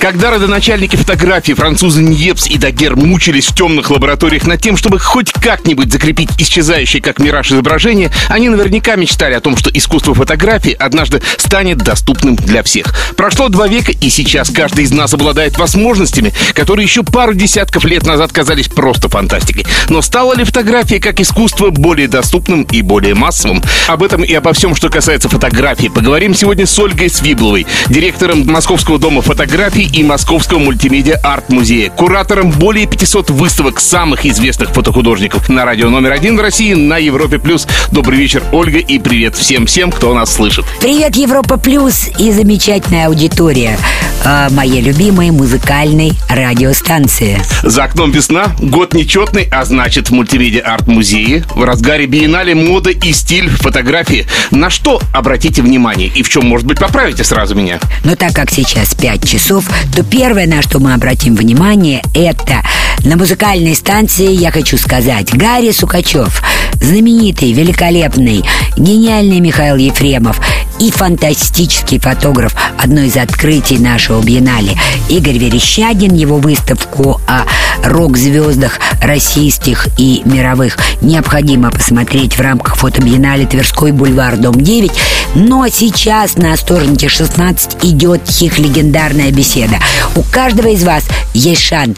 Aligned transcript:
Когда 0.00 0.30
родоначальники 0.30 0.94
фотографии 0.94 1.54
французы 1.54 2.02
Ньепс 2.02 2.46
и 2.46 2.56
Дагер 2.56 2.94
мучились 2.94 3.48
в 3.48 3.54
темных 3.54 3.90
лабораториях 3.90 4.46
над 4.46 4.60
тем, 4.60 4.76
чтобы 4.76 5.00
хоть 5.00 5.32
как-нибудь 5.32 5.92
закрепить 5.92 6.30
исчезающее 6.38 7.02
как 7.02 7.18
мираж 7.18 7.50
изображение, 7.50 8.12
они 8.28 8.48
наверняка 8.48 8.94
мечтали 8.94 9.34
о 9.34 9.40
том, 9.40 9.56
что 9.56 9.70
искусство 9.70 10.14
фотографии 10.14 10.72
однажды 10.72 11.20
станет 11.36 11.78
доступным 11.78 12.36
для 12.36 12.62
всех. 12.62 12.94
Прошло 13.16 13.48
два 13.48 13.66
века, 13.66 13.90
и 13.90 14.08
сейчас 14.08 14.50
каждый 14.50 14.84
из 14.84 14.92
нас 14.92 15.12
обладает 15.14 15.58
возможностями, 15.58 16.32
которые 16.54 16.84
еще 16.84 17.02
пару 17.02 17.34
десятков 17.34 17.84
лет 17.84 18.06
назад 18.06 18.32
казались 18.32 18.68
просто 18.68 19.08
фантастикой. 19.08 19.66
Но 19.88 20.00
стала 20.00 20.34
ли 20.36 20.44
фотография 20.44 21.00
как 21.00 21.18
искусство 21.18 21.70
более 21.70 22.06
доступным 22.06 22.62
и 22.62 22.82
более 22.82 23.14
массовым? 23.14 23.62
Об 23.88 24.04
этом 24.04 24.22
и 24.22 24.32
обо 24.32 24.52
всем, 24.52 24.76
что 24.76 24.90
касается 24.90 25.28
фотографии, 25.28 25.88
поговорим 25.88 26.36
сегодня 26.36 26.66
с 26.66 26.78
Ольгой 26.78 27.10
Свибловой, 27.10 27.66
директором 27.88 28.46
Московского 28.46 29.00
дома 29.00 29.22
фотографий 29.22 29.87
и 29.92 30.02
Московского 30.02 30.58
мультимедиа 30.58 31.18
арт-музея, 31.22 31.90
куратором 31.90 32.50
более 32.50 32.86
500 32.86 33.30
выставок 33.30 33.80
самых 33.80 34.26
известных 34.26 34.70
фотохудожников 34.70 35.48
на 35.48 35.64
радио 35.64 35.90
номер 35.90 36.12
один 36.12 36.36
в 36.36 36.40
России 36.40 36.74
на 36.74 36.98
Европе+. 36.98 37.38
плюс. 37.38 37.66
Добрый 37.92 38.18
вечер, 38.18 38.42
Ольга, 38.52 38.78
и 38.78 38.98
привет 38.98 39.36
всем-всем, 39.36 39.90
кто 39.90 40.14
нас 40.14 40.32
слышит. 40.32 40.64
Привет, 40.80 41.16
Европа 41.16 41.56
Плюс 41.56 42.08
и 42.18 42.32
замечательная 42.32 43.06
аудитория 43.08 43.78
э, 44.24 44.48
моей 44.50 44.80
любимой 44.80 45.30
музыкальной 45.30 46.12
радиостанции. 46.28 47.40
За 47.62 47.84
окном 47.84 48.10
весна, 48.10 48.46
год 48.60 48.94
нечетный, 48.94 49.48
а 49.50 49.64
значит 49.64 50.10
в 50.10 50.12
мультимедиа 50.12 50.62
арт-музее 50.62 51.44
в 51.54 51.64
разгаре 51.64 52.06
биеннале 52.06 52.54
мода 52.54 52.90
и 52.90 53.12
стиль 53.12 53.48
фотографии. 53.48 54.26
На 54.50 54.70
что 54.70 55.00
обратите 55.12 55.62
внимание 55.62 56.08
и 56.08 56.22
в 56.22 56.28
чем, 56.28 56.46
может 56.46 56.66
быть, 56.66 56.78
поправите 56.78 57.24
сразу 57.24 57.54
меня? 57.54 57.78
Но 58.04 58.16
так 58.16 58.34
как 58.34 58.50
сейчас 58.50 58.94
5 58.94 59.28
часов, 59.28 59.64
то 59.94 60.02
первое, 60.02 60.46
на 60.46 60.62
что 60.62 60.78
мы 60.78 60.94
обратим 60.94 61.34
внимание, 61.34 62.02
это 62.14 62.62
на 63.04 63.16
музыкальной 63.16 63.74
станции, 63.74 64.32
я 64.32 64.50
хочу 64.50 64.76
сказать, 64.76 65.32
Гарри 65.32 65.70
Сукачев, 65.70 66.42
знаменитый, 66.80 67.52
великолепный, 67.52 68.44
гениальный 68.76 69.40
Михаил 69.40 69.76
Ефремов 69.76 70.40
и 70.78 70.90
фантастический 70.90 71.98
фотограф, 71.98 72.54
одно 72.78 73.00
из 73.02 73.16
открытий 73.16 73.78
нашего 73.78 74.22
биеннале, 74.22 74.78
Игорь 75.08 75.38
Верещагин, 75.38 76.14
его 76.14 76.38
выставку 76.38 77.20
о 77.26 77.44
рок-звездах 77.84 78.78
российских 79.02 79.88
и 79.96 80.22
мировых 80.24 80.78
необходимо 81.00 81.70
посмотреть 81.70 82.36
в 82.36 82.40
рамках 82.40 82.76
фотобиеннале 82.76 83.46
Тверской 83.46 83.92
бульвар, 83.92 84.36
дом 84.36 84.54
9. 84.60 84.90
Но 85.34 85.66
сейчас 85.68 86.36
на 86.36 86.52
Осторожнике 86.52 87.08
16 87.08 87.84
идет 87.84 88.22
их 88.40 88.58
легендарная 88.58 89.30
беседа. 89.30 89.78
У 90.14 90.22
каждого 90.22 90.68
из 90.68 90.84
вас 90.84 91.04
есть 91.34 91.62
шанс 91.62 91.96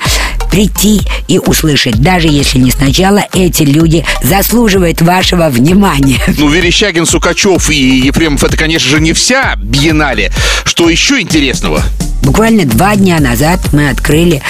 прийти 0.50 1.00
и 1.28 1.38
услышать. 1.38 2.00
Даже 2.00 2.28
если 2.28 2.58
не 2.58 2.70
сначала, 2.70 3.24
эти 3.32 3.62
люди 3.62 4.04
заслуживают 4.22 5.00
вашего 5.02 5.48
внимания. 5.48 6.20
Ну, 6.40 6.48
Верещагин, 6.48 7.04
Сукачев 7.04 7.68
и 7.70 8.06
Ефремов 8.06 8.44
это, 8.44 8.56
конечно 8.56 8.88
же, 8.88 9.00
не 9.00 9.12
вся 9.12 9.56
биеннале. 9.56 10.32
Что 10.64 10.88
еще 10.88 11.20
интересного? 11.20 11.82
Буквально 12.22 12.64
два 12.64 12.96
дня 12.96 13.20
назад 13.20 13.60
мы 13.72 13.90
открыли 13.90 14.42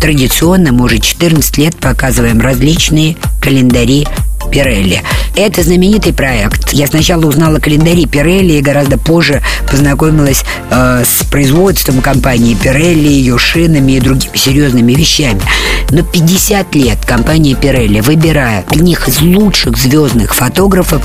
традиционно, 0.00 0.72
мы 0.72 0.86
уже 0.86 0.98
14 0.98 1.58
лет 1.58 1.76
показываем 1.76 2.40
различные 2.40 3.16
календари 3.40 4.08
Пирелли. 4.50 5.02
Это 5.36 5.62
знаменитый 5.62 6.12
проект. 6.12 6.72
Я 6.72 6.86
сначала 6.86 7.26
узнала 7.26 7.58
календари 7.58 8.06
Пирелли 8.06 8.54
и 8.54 8.60
гораздо 8.60 8.98
позже 8.98 9.42
познакомилась 9.70 10.44
э, 10.70 11.04
с 11.04 11.24
производством 11.26 12.02
компании 12.02 12.54
Пирелли, 12.54 13.08
ее 13.08 13.38
шинами 13.38 13.92
и 13.92 14.00
другими 14.00 14.36
серьезными 14.36 14.92
вещами. 14.92 15.40
Но 15.90 16.02
50 16.02 16.74
лет 16.74 16.98
компания 17.04 17.54
Пирелли, 17.54 18.00
выбирая 18.00 18.64
одних 18.68 19.08
из 19.08 19.20
лучших 19.20 19.76
звездных 19.76 20.34
фотографов, 20.34 21.02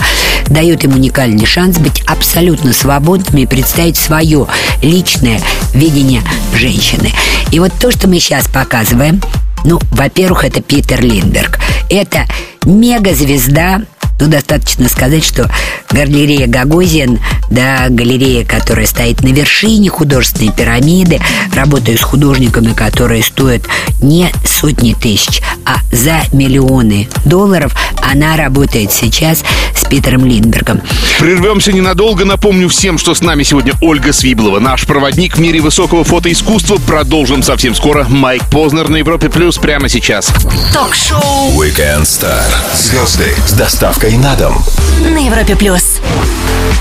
дает 0.48 0.84
им 0.84 0.94
уникальный 0.96 1.46
шанс 1.46 1.78
быть 1.78 2.02
абсолютно 2.06 2.74
свободными 2.74 3.42
и 3.42 3.46
представить 3.46 3.98
свое 3.98 4.48
личное 4.82 5.40
видение 5.74 6.22
женщины. 6.54 7.12
И 7.52 7.60
вот 7.60 7.72
то, 7.80 7.92
что 7.92 8.08
мы 8.08 8.20
сейчас 8.20 8.48
показываем, 8.48 9.22
ну, 9.66 9.80
во-первых, 9.92 10.46
это 10.46 10.62
Питер 10.62 11.02
Линдберг. 11.02 11.60
Это 11.90 12.26
мегазвезда 12.66 13.82
ну, 14.20 14.28
достаточно 14.28 14.88
сказать, 14.90 15.24
что 15.24 15.50
галерея 15.92 16.48
Гагозин, 16.48 17.20
да, 17.50 17.88
галерея, 17.90 18.46
которая 18.46 18.86
стоит 18.86 19.22
на 19.22 19.28
вершине 19.28 19.90
художественной 19.90 20.52
пирамиды, 20.52 21.20
работаю 21.54 21.98
с 21.98 22.02
художниками, 22.02 22.74
которые 22.74 23.24
стоят 23.24 23.64
не 24.02 24.32
сотни 24.46 24.94
тысяч, 24.94 25.42
а 25.66 25.78
за 25.92 26.22
миллионы 26.32 27.08
долларов, 27.26 27.76
она 28.02 28.38
работает 28.38 28.92
сейчас 28.92 29.44
с 29.76 29.86
Питером 29.86 30.26
Линдбергом. 30.26 30.82
Прервемся 31.20 31.72
ненадолго. 31.72 32.26
Напомню 32.26 32.70
всем, 32.70 32.98
что 32.98 33.16
с 33.16 33.22
нами 33.22 33.44
сегодня 33.44 33.74
Ольга 33.82 34.14
Свиблова, 34.14 34.60
наш 34.60 34.86
проводник 34.86 35.38
в 35.38 35.40
мире 35.40 35.60
высокого 35.60 36.04
фотоискусства. 36.04 36.78
Продолжим 36.78 37.44
совсем 37.44 37.76
скоро. 37.76 38.06
Майк 38.10 38.44
Познер 38.50 38.90
на 38.90 38.98
Европе 38.98 39.30
Плюс 39.30 39.58
прямо 39.58 39.90
сейчас. 39.90 40.32
Ток-шоу 40.74 41.52
Weekend 41.60 42.04
Star. 42.04 42.46
Звезды 42.76 43.34
с 43.48 43.54
доставкой 43.54 44.05
на 44.14 44.36
дом. 44.36 44.64
на 45.02 45.18
Европе 45.18 45.56
плюс. 45.56 46.00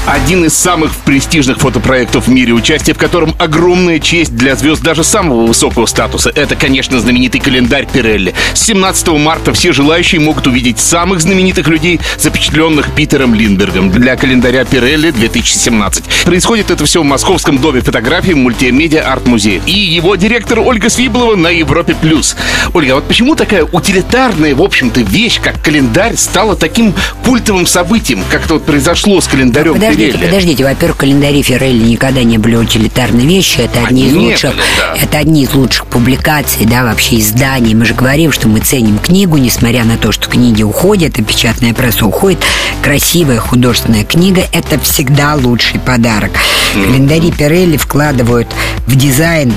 Один 0.07 0.45
из 0.45 0.55
самых 0.55 0.95
престижных 0.97 1.59
фотопроектов 1.59 2.27
в 2.27 2.31
мире, 2.31 2.53
участие 2.53 2.95
в 2.95 2.99
котором 2.99 3.35
огромная 3.39 3.99
честь 3.99 4.37
для 4.37 4.55
звезд 4.55 4.83
даже 4.83 5.03
самого 5.03 5.47
высокого 5.47 5.87
статуса. 5.87 6.31
Это, 6.35 6.57
конечно, 6.57 7.01
знаменитый 7.01 7.41
календарь 7.41 7.87
Пирелли. 7.91 8.35
С 8.53 8.61
17 8.61 9.09
марта 9.09 9.53
все 9.53 9.73
желающие 9.73 10.21
могут 10.21 10.47
увидеть 10.47 10.79
самых 10.79 11.21
знаменитых 11.21 11.69
людей, 11.69 12.01
запечатленных 12.19 12.93
Питером 12.93 13.35
Линдбергом 13.35 13.91
для 13.91 14.17
календаря 14.17 14.65
Пирелли 14.65 15.11
2017. 15.11 16.05
Происходит 16.25 16.71
это 16.71 16.85
все 16.85 17.03
в 17.03 17.05
Московском 17.05 17.59
доме 17.59 17.81
фотографии 17.81 18.33
мультимедиа 18.33 19.11
арт-музея. 19.11 19.63
И 19.67 19.73
его 19.73 20.17
директор 20.17 20.61
Ольга 20.61 20.91
Свиблова 20.91 21.37
на 21.37 21.49
Европе+. 21.49 21.95
плюс. 21.95 22.37
Ольга, 22.73 22.93
а 22.93 22.95
вот 22.97 23.09
почему 23.09 23.35
такая 23.35 23.65
утилитарная, 23.65 24.55
в 24.55 24.63
общем-то, 24.63 25.01
вещь, 25.01 25.41
как 25.41 25.63
календарь, 25.63 26.17
стала 26.17 26.57
таким 26.57 26.95
культовым 27.25 27.67
событием, 27.67 28.23
как 28.31 28.45
это 28.45 28.55
вот 28.55 28.65
произошло 28.65 29.21
с 29.21 29.27
календарем 29.27 29.74
Подождите, 29.75 30.13
Пирелли? 30.13 30.27
подождите. 30.27 30.65
Во-первых, 30.65 30.97
календари 30.99 31.43
Феррелли 31.43 31.83
никогда 31.85 32.23
не 32.23 32.39
были 32.39 32.57
утилитарной 32.57 33.27
вещью. 33.27 33.65
Это 33.65 33.85
одни 33.85 34.05
Они 34.05 34.11
из 34.11 34.15
лучших, 34.15 34.51
были, 34.53 34.63
да. 34.79 34.97
это 35.03 35.19
одни 35.19 35.43
из 35.43 35.53
лучших 35.53 35.87
публикаций, 35.87 36.65
да, 36.67 36.85
вообще 36.85 37.19
изданий. 37.19 37.75
Мы 37.75 37.85
же 37.85 37.95
говорим, 37.95 38.33
что 38.33 38.49
мы 38.49 38.61
ценим 38.61 38.99
книгу, 38.99 39.37
несмотря 39.37 39.85
на 39.85 39.97
то, 39.97 40.13
что 40.13 40.29
книги 40.29 40.63
уходят, 40.63 41.19
и 41.19 41.23
печатная 41.23 41.75
пресса 41.75 42.07
уходит. 42.07 42.39
Красивая 42.83 43.39
художественная 43.39 44.05
книга– 44.05 44.43
это 44.53 44.79
всегда 44.79 45.35
лучший 45.35 45.81
подарок. 45.81 46.31
Календари 46.75 47.31
Пирелли 47.33 47.77
вкладывают 47.77 48.49
в 48.87 48.97
дизайн 48.97 49.53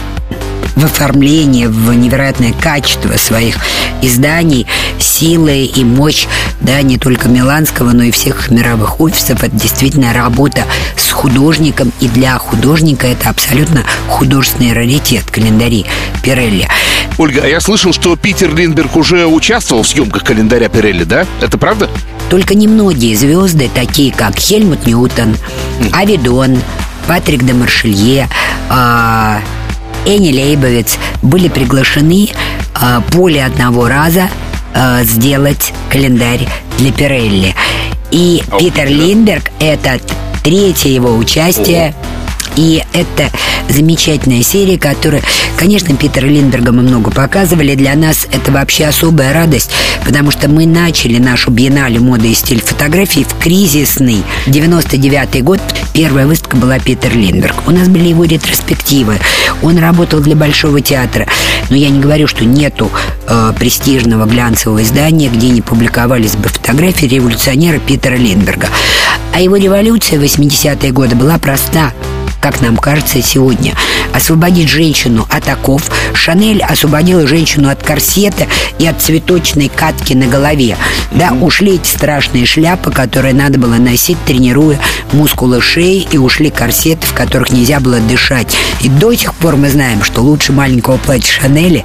в 0.77 0.85
оформление, 0.85 1.67
в 1.67 1.91
невероятное 1.93 2.53
качество 2.53 3.17
своих 3.17 3.57
изданий, 4.01 4.67
силы 4.99 5.65
и 5.65 5.83
мощь, 5.83 6.27
да, 6.61 6.81
не 6.83 6.97
только 6.97 7.27
Миланского, 7.27 7.91
но 7.91 8.03
и 8.03 8.11
всех 8.11 8.49
мировых 8.51 9.01
офисов. 9.01 9.43
Это 9.43 9.55
действительно 9.55 10.13
работа 10.13 10.65
с 10.95 11.11
художником, 11.11 11.91
и 11.99 12.07
для 12.07 12.37
художника 12.37 13.07
это 13.07 13.29
абсолютно 13.29 13.83
художественный 14.07 14.73
раритет, 14.73 15.23
календари 15.31 15.85
Пирелли. 16.23 16.67
Ольга, 17.17 17.41
а 17.43 17.47
я 17.47 17.59
слышал, 17.59 17.91
что 17.91 18.15
Питер 18.15 18.53
Линдберг 18.53 18.95
уже 18.95 19.25
участвовал 19.25 19.81
в 19.81 19.87
съемках 19.87 20.23
календаря 20.23 20.69
Пирелли, 20.69 21.03
да? 21.03 21.25
Это 21.41 21.57
правда? 21.57 21.89
Только 22.29 22.53
немногие 22.53 23.15
звезды, 23.17 23.69
такие 23.73 24.13
как 24.13 24.37
Хельмут 24.37 24.85
Ньютон, 24.85 25.35
Авидон, 25.91 26.61
Патрик 27.07 27.43
де 27.43 27.53
Маршелье, 27.53 28.27
а, 28.69 29.39
Энни 30.07 30.31
Лейбовиц 30.31 30.97
были 31.21 31.49
приглашены 31.49 32.29
а, 32.73 33.01
более 33.11 33.45
одного 33.45 33.89
раза 33.89 34.29
а, 34.73 35.03
сделать 35.03 35.73
календарь 35.89 36.47
для 36.77 36.93
Пирелли. 36.93 37.53
И 38.11 38.41
Ух 38.49 38.57
Питер 38.57 38.85
да. 38.85 38.89
Линдберг– 38.91 39.51
это 39.59 39.99
третье 40.43 40.89
его 40.89 41.13
участие. 41.17 41.93
И 42.57 42.83
это 42.91 43.29
замечательная 43.69 44.41
серия, 44.41 44.79
которая, 44.79 45.21
конечно, 45.57 45.95
Питера 45.95 46.25
Линдберга 46.25 46.71
мы 46.71 46.81
много 46.81 47.11
показывали. 47.11 47.75
Для 47.75 47.93
нас 47.95 48.27
это 48.31 48.51
вообще 48.51 48.85
особая 48.85 49.31
радость, 49.31 49.69
потому 50.03 50.31
что 50.31 50.49
мы 50.49 50.65
начали 50.65 51.19
нашу 51.19 51.51
биеннале 51.51 51.99
моды 51.99 52.31
и 52.31 52.33
стиль 52.33 52.61
фотографии 52.61 53.27
в 53.29 53.37
кризисный 53.37 54.23
99 54.47 55.43
год. 55.43 55.59
Первая 55.93 56.25
выставка 56.25 56.57
была 56.57 56.79
Питер 56.79 57.15
Линдберг. 57.15 57.67
У 57.67 57.71
нас 57.71 57.89
были 57.89 58.07
его 58.07 58.23
ретроспективы. 58.23 59.19
Он 59.61 59.77
работал 59.77 60.19
для 60.19 60.35
Большого 60.35 60.81
театра. 60.81 61.27
Но 61.69 61.75
я 61.75 61.89
не 61.89 61.99
говорю, 61.99 62.25
что 62.25 62.43
нету 62.43 62.89
э, 63.27 63.53
престижного 63.59 64.25
глянцевого 64.25 64.81
издания, 64.81 65.29
где 65.29 65.49
не 65.49 65.61
публиковались 65.61 66.35
бы 66.35 66.49
фотографии 66.49 67.05
революционера 67.05 67.77
Питера 67.77 68.15
Линдберга. 68.15 68.69
А 69.33 69.41
его 69.41 69.57
революция 69.57 70.19
в 70.19 70.23
80-е 70.23 70.91
годы 70.91 71.15
была 71.15 71.37
проста 71.37 71.93
как 72.39 72.61
нам 72.61 72.77
кажется 72.77 73.21
сегодня. 73.21 73.73
Освободить 74.13 74.69
женщину 74.69 75.27
от 75.29 75.47
оков. 75.47 75.83
Шанель 76.13 76.61
освободила 76.61 77.27
женщину 77.27 77.69
от 77.69 77.83
корсета 77.83 78.47
и 78.79 78.87
от 78.87 79.01
цветочной 79.01 79.69
катки 79.69 80.13
на 80.13 80.27
голове. 80.27 80.77
Да, 81.11 81.31
ушли 81.33 81.75
эти 81.75 81.87
страшные 81.87 82.45
шляпы, 82.45 82.91
которые 82.91 83.33
надо 83.33 83.59
было 83.59 83.75
носить, 83.75 84.17
тренируя 84.25 84.79
мускулы 85.13 85.61
шеи, 85.61 86.07
и 86.11 86.17
ушли 86.17 86.49
корсеты, 86.49 87.05
в 87.07 87.13
которых 87.13 87.51
нельзя 87.51 87.79
было 87.79 87.99
дышать. 87.99 88.55
И 88.81 88.89
до 88.89 89.13
сих 89.13 89.33
пор 89.35 89.55
мы 89.55 89.69
знаем, 89.69 90.03
что 90.03 90.21
лучше 90.21 90.51
маленького 90.51 90.97
платья 90.97 91.31
Шанели 91.31 91.83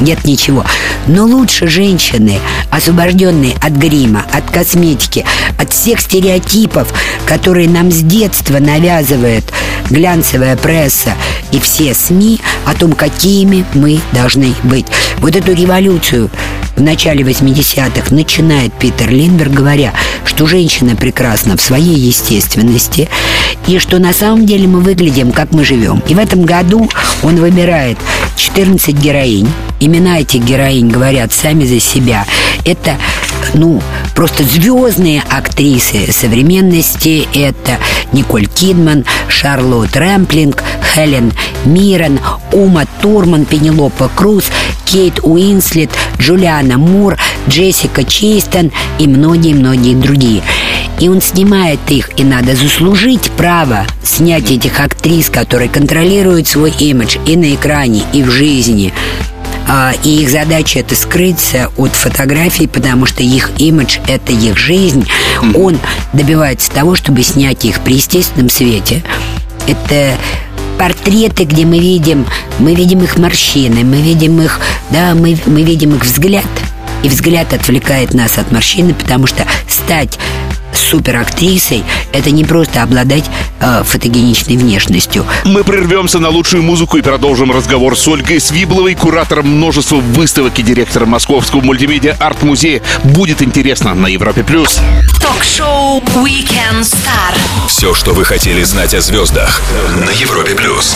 нет 0.00 0.24
ничего. 0.24 0.64
Но 1.06 1.24
лучше 1.26 1.66
женщины, 1.66 2.38
освобожденные 2.70 3.54
от 3.60 3.72
грима, 3.72 4.24
от 4.32 4.50
косметики, 4.50 5.24
от 5.58 5.72
всех 5.72 6.00
стереотипов, 6.00 6.92
которые 7.26 7.68
нам 7.68 7.90
с 7.90 8.00
детства 8.00 8.58
навязывает 8.58 9.44
глянцевая 9.90 10.56
пресса 10.56 11.14
и 11.52 11.60
все 11.60 11.94
СМИ 11.94 12.40
о 12.66 12.74
том, 12.74 12.92
какими 12.92 13.64
мы 13.74 14.00
должны 14.12 14.54
быть. 14.64 14.86
Вот 15.18 15.36
эту 15.36 15.52
революцию 15.52 16.30
в 16.76 16.82
начале 16.82 17.22
80-х 17.22 18.14
начинает 18.14 18.72
Питер 18.74 19.10
Линдберг, 19.10 19.52
говоря, 19.52 19.92
что 20.24 20.46
женщина 20.46 20.96
прекрасна 20.96 21.56
в 21.56 21.60
своей 21.60 21.96
естественности 21.96 23.08
и 23.66 23.78
что 23.78 23.98
на 23.98 24.12
самом 24.12 24.46
деле 24.46 24.66
мы 24.66 24.80
выглядим, 24.80 25.32
как 25.32 25.52
мы 25.52 25.64
живем. 25.64 26.02
И 26.08 26.14
в 26.14 26.18
этом 26.18 26.42
году 26.42 26.88
он 27.22 27.36
выбирает 27.36 27.98
14 28.36 28.94
героинь. 28.94 29.48
Имена 29.80 30.20
этих 30.20 30.44
героинь 30.44 30.88
говорят 30.88 31.32
сами 31.32 31.64
за 31.64 31.80
себя. 31.80 32.26
Это 32.64 32.96
ну, 33.54 33.80
просто 34.14 34.44
звездные 34.44 35.22
актрисы 35.28 36.12
современности. 36.12 37.26
Это 37.34 37.78
Николь 38.12 38.46
Кидман, 38.46 39.04
Шарлотт 39.28 39.96
Рэмплинг, 39.96 40.62
Хелен 40.94 41.32
Миррен, 41.64 42.20
Ума 42.52 42.84
Турман, 43.00 43.44
Пенелопа 43.44 44.10
Круз, 44.14 44.44
Кейт 44.84 45.20
Уинслет, 45.22 45.90
Джулиана 46.18 46.78
Мур, 46.78 47.16
Джессика 47.48 48.04
Чейстон 48.04 48.70
и 48.98 49.06
многие-многие 49.06 49.94
другие. 49.94 50.42
И 51.00 51.08
он 51.08 51.20
снимает 51.20 51.80
их, 51.88 52.10
и 52.16 52.24
надо 52.24 52.54
заслужить 52.54 53.30
право 53.32 53.86
снять 54.02 54.50
этих 54.50 54.78
актрис, 54.80 55.28
которые 55.28 55.68
контролируют 55.68 56.46
свой 56.46 56.70
имидж 56.70 57.16
и 57.26 57.36
на 57.36 57.54
экране, 57.54 58.04
и 58.12 58.22
в 58.22 58.30
жизни. 58.30 58.92
А, 59.66 59.92
и 60.02 60.22
их 60.22 60.30
задача 60.30 60.80
это 60.80 60.94
скрыться 60.94 61.70
от 61.76 61.92
фотографий, 61.92 62.66
потому 62.66 63.06
что 63.06 63.22
их 63.22 63.50
имидж 63.58 63.98
это 64.06 64.32
их 64.32 64.56
жизнь. 64.56 65.06
Он 65.54 65.78
добивается 66.12 66.70
того, 66.70 66.94
чтобы 66.94 67.22
снять 67.22 67.64
их 67.64 67.80
при 67.80 67.94
естественном 67.94 68.50
свете. 68.50 69.02
Это 69.66 70.16
портреты, 70.78 71.44
где 71.44 71.64
мы 71.64 71.78
видим, 71.78 72.26
мы 72.58 72.74
видим 72.74 73.02
их 73.02 73.16
морщины, 73.16 73.84
мы 73.84 73.96
видим 73.96 74.40
их, 74.40 74.60
да, 74.90 75.14
мы, 75.14 75.38
мы 75.46 75.62
видим 75.62 75.94
их 75.94 76.04
взгляд. 76.04 76.44
И 77.02 77.08
взгляд 77.08 77.52
отвлекает 77.52 78.14
нас 78.14 78.38
от 78.38 78.50
морщины, 78.50 78.94
потому 78.94 79.26
что 79.26 79.46
стать 79.68 80.18
суперактрисой 80.76 81.84
это 82.12 82.30
не 82.30 82.44
просто 82.44 82.82
обладать 82.82 83.24
э, 83.60 83.82
фотогеничной 83.84 84.56
внешностью. 84.56 85.26
Мы 85.44 85.64
прервемся 85.64 86.18
на 86.18 86.28
лучшую 86.28 86.62
музыку 86.62 86.96
и 86.96 87.02
продолжим 87.02 87.50
разговор 87.50 87.96
с 87.98 88.06
Ольгой 88.08 88.40
Свибловой, 88.40 88.94
куратором 88.94 89.48
множества 89.48 89.96
выставок 89.96 90.58
и 90.58 90.62
директором 90.62 91.10
Московского 91.10 91.60
мультимедиа 91.60 92.16
арт-музея. 92.18 92.82
Будет 93.02 93.42
интересно 93.42 93.94
на 93.94 94.06
Европе+. 94.06 94.42
плюс. 94.44 94.80
Ток-шоу 95.20 96.00
Weekend 96.16 96.82
Star. 96.82 97.34
Все, 97.68 97.94
что 97.94 98.12
вы 98.12 98.24
хотели 98.24 98.62
знать 98.62 98.94
о 98.94 99.00
звездах 99.00 99.62
на 99.96 100.10
Европе+. 100.10 100.54
плюс. 100.54 100.94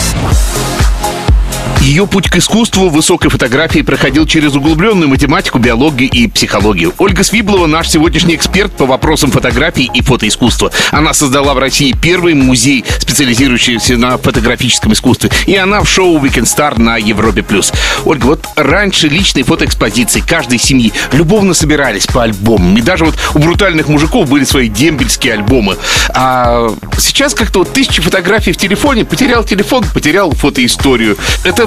Ее 1.81 2.05
путь 2.05 2.29
к 2.29 2.35
искусству 2.35 2.89
высокой 2.89 3.29
фотографии 3.29 3.81
проходил 3.81 4.27
через 4.27 4.53
углубленную 4.55 5.09
математику, 5.09 5.59
биологию 5.59 6.09
и 6.09 6.27
психологию. 6.27 6.93
Ольга 6.97 7.23
Свиблова 7.23 7.67
наш 7.67 7.89
сегодняшний 7.89 8.35
эксперт 8.35 8.71
по 8.73 8.85
вопросам 8.85 9.31
фотографии 9.31 9.89
и 9.93 10.01
фотоискусства. 10.01 10.71
Она 10.91 11.13
создала 11.13 11.53
в 11.53 11.59
России 11.59 11.95
первый 11.99 12.33
музей, 12.33 12.85
специализирующийся 12.99 13.97
на 13.97 14.17
фотографическом 14.17 14.93
искусстве. 14.93 15.31
И 15.47 15.55
она 15.55 15.81
в 15.81 15.89
шоу 15.89 16.19
Weekend 16.19 16.43
Star 16.43 16.79
на 16.79 16.97
Европе+. 16.97 17.41
плюс. 17.43 17.71
Ольга, 18.05 18.25
вот 18.25 18.45
раньше 18.55 19.07
личные 19.07 19.43
фотоэкспозиции 19.43 20.19
каждой 20.19 20.59
семьи 20.59 20.91
любовно 21.11 21.53
собирались 21.53 22.05
по 22.07 22.23
альбомам. 22.23 22.77
И 22.77 22.81
даже 22.81 23.05
вот 23.05 23.15
у 23.33 23.39
брутальных 23.39 23.87
мужиков 23.87 24.29
были 24.29 24.43
свои 24.43 24.69
дембельские 24.69 25.33
альбомы. 25.33 25.77
А 26.09 26.69
сейчас 26.97 27.33
как-то 27.33 27.59
вот 27.59 27.73
тысячи 27.73 28.01
фотографий 28.01 28.51
в 28.51 28.57
телефоне, 28.57 29.05
потерял 29.05 29.43
телефон, 29.43 29.85
потерял 29.93 30.31
фотоисторию. 30.31 31.17
Это 31.43 31.58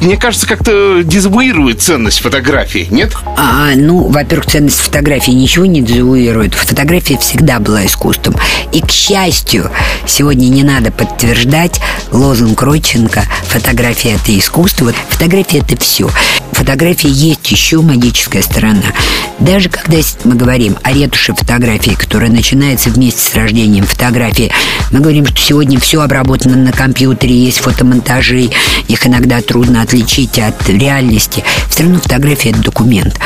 мне 0.00 0.16
кажется, 0.16 0.46
как-то 0.46 1.02
дезавуирует 1.02 1.80
ценность 1.80 2.20
фотографии, 2.20 2.86
нет? 2.90 3.12
А, 3.36 3.70
ну, 3.74 4.08
во-первых, 4.08 4.46
ценность 4.46 4.78
фотографии 4.78 5.30
ничего 5.30 5.64
не 5.66 5.80
дезавуирует. 5.80 6.54
Фотография 6.54 7.18
всегда 7.18 7.58
была 7.58 7.86
искусством. 7.86 8.36
И, 8.72 8.80
к 8.80 8.90
счастью, 8.90 9.70
сегодня 10.06 10.46
не 10.48 10.62
надо 10.62 10.92
подтверждать 10.92 11.80
лозунг 12.12 12.60
Родченко 12.62 13.22
«Фотография– 13.48 14.14
это 14.22 14.38
искусство». 14.38 14.92
Фотография– 15.10 15.58
это 15.68 15.76
все. 15.80 16.10
Фотография 16.56 17.10
есть 17.10 17.50
еще 17.50 17.82
магическая 17.82 18.40
сторона. 18.40 18.94
Даже 19.38 19.68
когда 19.68 19.98
мы 20.24 20.36
говорим 20.36 20.78
о 20.82 20.90
ретуше 20.90 21.34
фотографии, 21.34 21.90
которая 21.90 22.30
начинается 22.30 22.88
вместе 22.88 23.20
с 23.20 23.34
рождением 23.34 23.84
фотографии, 23.84 24.50
мы 24.90 25.00
говорим, 25.00 25.26
что 25.26 25.36
сегодня 25.36 25.78
все 25.78 26.00
обработано 26.00 26.56
на 26.56 26.72
компьютере, 26.72 27.36
есть 27.36 27.58
фотомонтажи, 27.58 28.48
их 28.88 29.06
иногда 29.06 29.42
трудно 29.42 29.82
отличить 29.82 30.38
от 30.38 30.66
реальности. 30.66 31.44
Все 31.68 31.82
равно 31.82 31.98
фотография– 31.98 32.50
это 32.52 32.62
документ. 32.62 33.20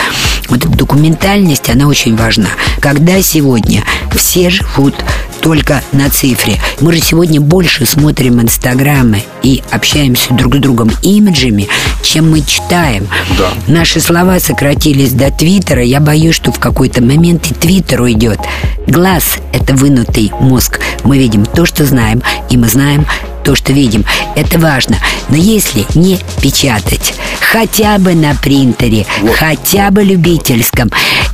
Вот 0.48 0.64
эта 0.64 0.76
документальность, 0.76 1.70
она 1.70 1.86
очень 1.86 2.16
важна. 2.16 2.48
Когда 2.80 3.22
сегодня 3.22 3.84
все 4.12 4.50
живут 4.50 4.96
только 5.40 5.82
на 5.92 6.10
цифре. 6.10 6.60
Мы 6.80 6.92
же 6.92 7.00
сегодня 7.00 7.40
больше 7.40 7.86
смотрим 7.86 8.40
инстаграмы 8.40 9.22
и 9.42 9.62
общаемся 9.70 10.32
друг 10.34 10.56
с 10.56 10.58
другом 10.58 10.90
имиджами, 11.02 11.68
чем 12.02 12.30
мы 12.30 12.42
читаем. 12.42 13.08
Да. 13.38 13.50
Наши 13.66 14.00
слова 14.00 14.38
сократились 14.38 15.12
до 15.12 15.30
твиттера. 15.30 15.82
Я 15.82 16.00
боюсь, 16.00 16.34
что 16.34 16.52
в 16.52 16.58
какой-то 16.58 17.02
момент 17.02 17.50
и 17.50 17.54
твиттер 17.54 18.02
уйдет. 18.02 18.40
Глаз– 18.86 19.38
это 19.52 19.74
вынутый 19.74 20.32
мозг. 20.40 20.80
Мы 21.04 21.18
видим 21.18 21.44
то, 21.44 21.66
что 21.66 21.84
знаем, 21.84 22.22
и 22.50 22.56
мы 22.56 22.68
знаем 22.68 23.06
то, 23.44 23.54
что 23.54 23.72
видим. 23.72 24.04
Это 24.36 24.58
важно. 24.58 24.96
Но 25.28 25.36
если 25.36 25.86
не 25.94 26.18
печатать, 26.42 27.14
хотя 27.50 27.98
бы 27.98 28.14
на 28.14 28.34
принтере, 28.34 29.06
вот. 29.20 29.34
хотя 29.34 29.90
бы 29.90 30.04
любительском, 30.04 30.90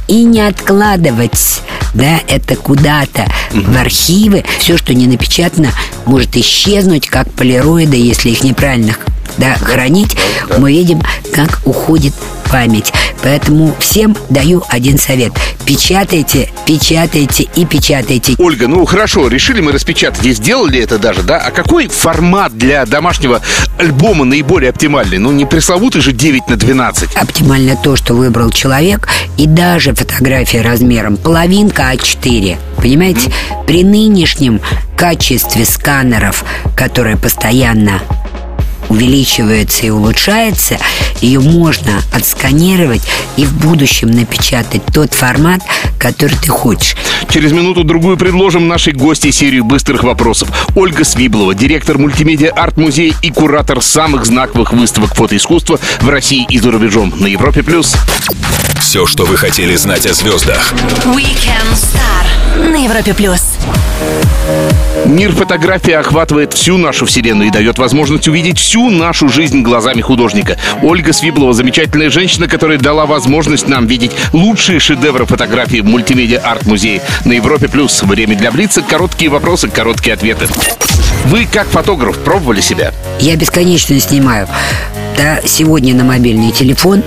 и 0.08 0.24
не 0.24 0.40
откладывать 0.40 1.60
да, 1.94 2.20
это 2.28 2.56
куда-то 2.56 3.26
угу. 3.52 3.72
в 3.72 3.76
архивы, 3.76 4.44
все, 4.58 4.76
что 4.76 4.94
не 4.94 5.06
напечатано, 5.06 5.70
может 6.04 6.36
исчезнуть, 6.36 7.08
как 7.08 7.30
полироиды, 7.32 7.96
если 7.96 8.30
их 8.30 8.42
неправильно 8.44 8.96
да, 9.38 9.54
хранить, 9.54 10.16
да. 10.48 10.58
мы 10.58 10.72
видим, 10.72 11.02
как 11.32 11.60
уходит 11.64 12.14
память. 12.50 12.92
Поэтому 13.22 13.74
всем 13.78 14.16
даю 14.30 14.62
один 14.68 14.98
совет. 14.98 15.32
Печатайте, 15.64 16.50
печатайте 16.64 17.48
и 17.54 17.64
печатайте. 17.64 18.34
Ольга, 18.38 18.68
ну 18.68 18.84
хорошо, 18.84 19.28
решили 19.28 19.60
мы 19.60 19.72
распечатать 19.72 20.24
и 20.24 20.32
сделали 20.32 20.80
это 20.80 20.98
даже, 20.98 21.22
да? 21.22 21.38
А 21.38 21.50
какой 21.50 21.88
формат 21.88 22.56
для 22.56 22.86
домашнего 22.86 23.40
альбома 23.78 24.24
наиболее 24.24 24.70
оптимальный? 24.70 25.18
Ну, 25.18 25.32
не 25.32 25.44
пресловутый 25.44 26.00
же 26.00 26.12
9 26.12 26.48
на 26.48 26.56
12. 26.56 27.16
Оптимально 27.16 27.76
то, 27.76 27.96
что 27.96 28.14
выбрал 28.14 28.50
человек, 28.50 29.08
и 29.36 29.46
даже 29.46 29.94
фотография 29.94 30.62
размером 30.62 31.16
половинка 31.16 31.92
А4. 31.92 32.56
Понимаете? 32.76 33.32
При 33.66 33.82
нынешнем 33.82 34.60
качестве 34.96 35.64
сканеров, 35.64 36.44
которые 36.76 37.16
постоянно 37.16 38.00
увеличивается 38.88 39.86
и 39.86 39.90
улучшается, 39.90 40.78
ее 41.20 41.40
можно 41.40 42.02
отсканировать 42.12 43.02
и 43.36 43.44
в 43.44 43.52
будущем 43.54 44.10
напечатать 44.10 44.82
тот 44.92 45.14
формат, 45.14 45.62
который 45.98 46.36
ты 46.36 46.48
хочешь. 46.48 46.96
Через 47.28 47.52
минуту-другую 47.52 48.16
предложим 48.16 48.68
нашей 48.68 48.92
гости 48.92 49.30
серию 49.30 49.64
быстрых 49.64 50.04
вопросов. 50.04 50.48
Ольга 50.74 51.04
Свиблова, 51.04 51.54
директор 51.54 51.98
мультимедиа 51.98 52.52
арт-музея 52.52 53.14
и 53.22 53.30
куратор 53.30 53.82
самых 53.82 54.26
знаковых 54.26 54.72
выставок 54.72 55.14
фотоискусства 55.14 55.78
в 56.00 56.08
России 56.08 56.46
и 56.48 56.58
за 56.58 56.70
рубежом 56.70 57.12
на 57.18 57.26
Европе+. 57.26 57.62
плюс. 57.62 57.94
Все, 58.80 59.06
что 59.06 59.24
вы 59.24 59.36
хотели 59.36 59.74
знать 59.76 60.06
о 60.06 60.14
звездах. 60.14 60.72
Weekend 61.04 61.74
Star 61.74 62.70
на 62.70 62.84
Европе 62.84 63.14
плюс. 63.14 63.42
Мир 65.06 65.30
фотографии 65.30 65.92
охватывает 65.92 66.52
всю 66.52 66.76
нашу 66.78 67.06
вселенную 67.06 67.48
и 67.48 67.52
дает 67.52 67.78
возможность 67.78 68.26
увидеть 68.26 68.58
всю 68.58 68.90
нашу 68.90 69.28
жизнь 69.28 69.62
глазами 69.62 70.00
художника. 70.00 70.58
Ольга 70.82 71.12
Свиблова– 71.12 71.52
замечательная 71.54 72.10
женщина, 72.10 72.48
которая 72.48 72.76
дала 72.76 73.06
возможность 73.06 73.68
нам 73.68 73.86
видеть 73.86 74.10
лучшие 74.32 74.80
шедевры 74.80 75.24
фотографии 75.24 75.78
в 75.78 75.84
мультимедиа 75.84 76.40
арт-музее 76.40 77.02
на 77.24 77.32
Европе+. 77.32 77.68
плюс. 77.68 78.02
Время 78.02 78.36
для 78.36 78.50
Блица, 78.50 78.82
короткие 78.82 79.30
вопросы, 79.30 79.68
короткие 79.68 80.14
ответы. 80.14 80.48
Вы, 81.26 81.46
как 81.46 81.68
фотограф, 81.68 82.18
пробовали 82.18 82.60
себя? 82.60 82.92
Я 83.20 83.36
бесконечно 83.36 83.98
снимаю. 84.00 84.48
Да, 85.16 85.40
сегодня 85.44 85.94
на 85.94 86.02
мобильный 86.02 86.50
телефон, 86.50 87.04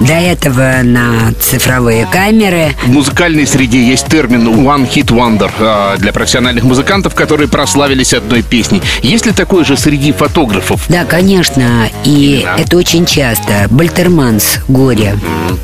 до 0.00 0.14
этого 0.14 0.82
на 0.82 1.32
цифровые 1.38 2.06
камеры. 2.06 2.74
В 2.84 2.88
музыкальной 2.88 3.46
среде 3.46 3.82
есть 3.84 4.06
термин 4.06 4.48
One 4.48 4.90
Hit 4.90 5.06
Wonder 5.06 5.50
а, 5.58 5.96
для 5.98 6.12
профессиональных 6.12 6.64
музыкантов, 6.64 7.14
которые 7.14 7.48
прославились 7.48 8.14
одной 8.14 8.42
песней. 8.42 8.82
Есть 9.02 9.26
ли 9.26 9.32
такое 9.32 9.64
же 9.64 9.76
среди 9.76 10.12
фотографов? 10.12 10.86
Да, 10.88 11.04
конечно. 11.04 11.88
И 12.04 12.46
это 12.58 12.76
очень 12.76 13.06
часто. 13.06 13.66
Бальтерманс, 13.70 14.58
Горе, 14.68 15.16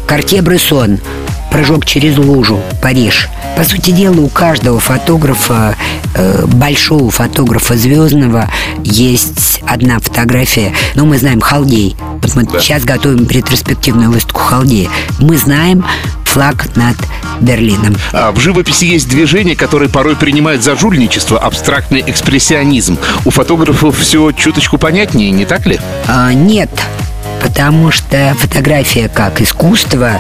Картье-Брессон, 0.07 1.01
Прыжок 1.51 1.87
через 1.87 2.17
лужу, 2.19 2.61
Париж. 2.83 3.29
По 3.57 3.65
сути 3.65 3.91
дела, 3.91 4.21
у 4.21 4.29
каждого 4.29 4.79
фотографа, 4.81 5.77
э, 6.15 6.45
большого 6.47 7.11
фотографа 7.11 7.77
звездного, 7.77 8.51
есть 8.85 9.61
одна 9.67 9.99
фотография. 9.99 10.75
Ну, 10.95 11.07
мы 11.07 11.19
знаем 11.19 11.41
Халдей. 11.41 11.97
Вот 12.23 12.35
мы 12.35 12.45
сейчас 12.61 12.85
готовим 12.85 13.27
ретроспективную 13.29 14.11
выставку 14.11 14.41
Халдея. 14.41 14.89
Мы 15.19 15.37
знаем 15.39 15.85
флаг 16.25 16.77
над 16.77 16.97
Берлином. 17.41 17.97
А 18.13 18.31
в 18.31 18.39
живописи 18.41 18.85
есть 18.85 19.09
движения, 19.09 19.57
которые 19.57 19.89
порой 19.89 20.17
принимают 20.17 20.63
за 20.63 20.77
жульничество, 20.77 21.39
абстрактный 21.39 22.05
экспрессионизм. 22.07 22.99
У 23.25 23.31
фотографов 23.31 23.99
все 23.99 24.33
чуточку 24.33 24.77
понятнее, 24.77 25.31
не 25.31 25.47
так 25.47 25.65
ли? 25.67 25.81
А, 26.07 26.35
нет, 26.35 26.71
потому 27.47 27.93
что 27.93 28.35
фотография 28.41 29.09
как 29.09 29.41
искусство 29.41 30.19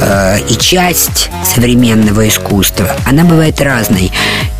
э, 0.00 0.38
и 0.48 0.54
часть 0.54 1.28
современного 1.44 2.28
искусства, 2.28 2.94
она 3.04 3.24
бывает 3.24 3.60
разной. 3.60 4.12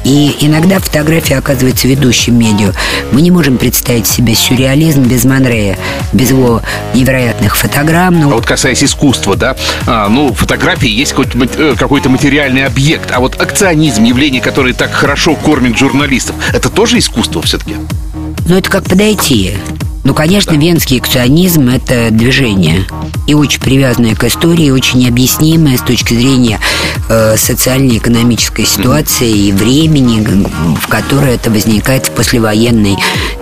И 0.05 0.37
иногда 0.41 0.81
фотография 0.81 1.37
оказывается 1.37 1.87
ведущим 1.87 2.37
медиа. 2.37 2.73
Мы 3.13 3.21
не 3.21 3.31
можем 3.31 3.57
представить 3.57 4.09
себе 4.09 4.35
сюрреализм 4.35 5.03
без 5.03 5.25
Манрея, 5.25 5.79
без 6.13 6.31
его 6.31 6.61
невероятных 6.93 7.57
фотограмм. 7.57 8.19
Ну... 8.19 8.33
А 8.33 8.35
вот 8.35 8.47
касаясь 8.47 8.83
искусства, 8.83 9.37
да, 9.37 9.55
а, 9.87 10.09
ну, 10.09 10.33
фотографии 10.33 10.89
есть 10.89 11.13
какой-то, 11.13 11.39
э, 11.57 11.75
какой-то 11.79 12.09
материальный 12.09 12.65
объект, 12.65 13.13
а 13.13 13.21
вот 13.21 13.41
акционизм, 13.41 14.03
явление, 14.03 14.41
которое 14.41 14.75
так 14.75 14.91
хорошо 14.91 15.37
кормит 15.37 15.79
журналистов, 15.79 16.35
это 16.53 16.69
тоже 16.69 16.99
искусство 16.99 17.43
все-таки? 17.43 17.77
Ну, 18.49 18.57
это 18.57 18.69
как 18.71 18.85
подойти. 18.85 19.57
Ну, 20.05 20.15
конечно, 20.15 20.55
венский 20.55 20.99
акционизм– 20.99 21.69
это 21.75 22.11
движение. 22.11 22.87
И 23.27 23.35
очень 23.35 23.61
привязанное 23.61 24.15
к 24.15 24.25
истории, 24.25 24.71
очень 24.71 25.01
необъяснимое 25.01 25.77
с 25.77 25.83
точки 25.83 26.15
зрения 26.15 26.61
э, 27.09 27.37
социально-экономической 27.37 28.65
ситуации 28.65 29.31
и 29.31 29.53
времени, 29.53 30.47
в 30.81 30.87
которое 30.89 31.35
это 31.35 31.51
возникает 31.51 32.07
в 32.07 32.13
послевоенной 32.13 32.97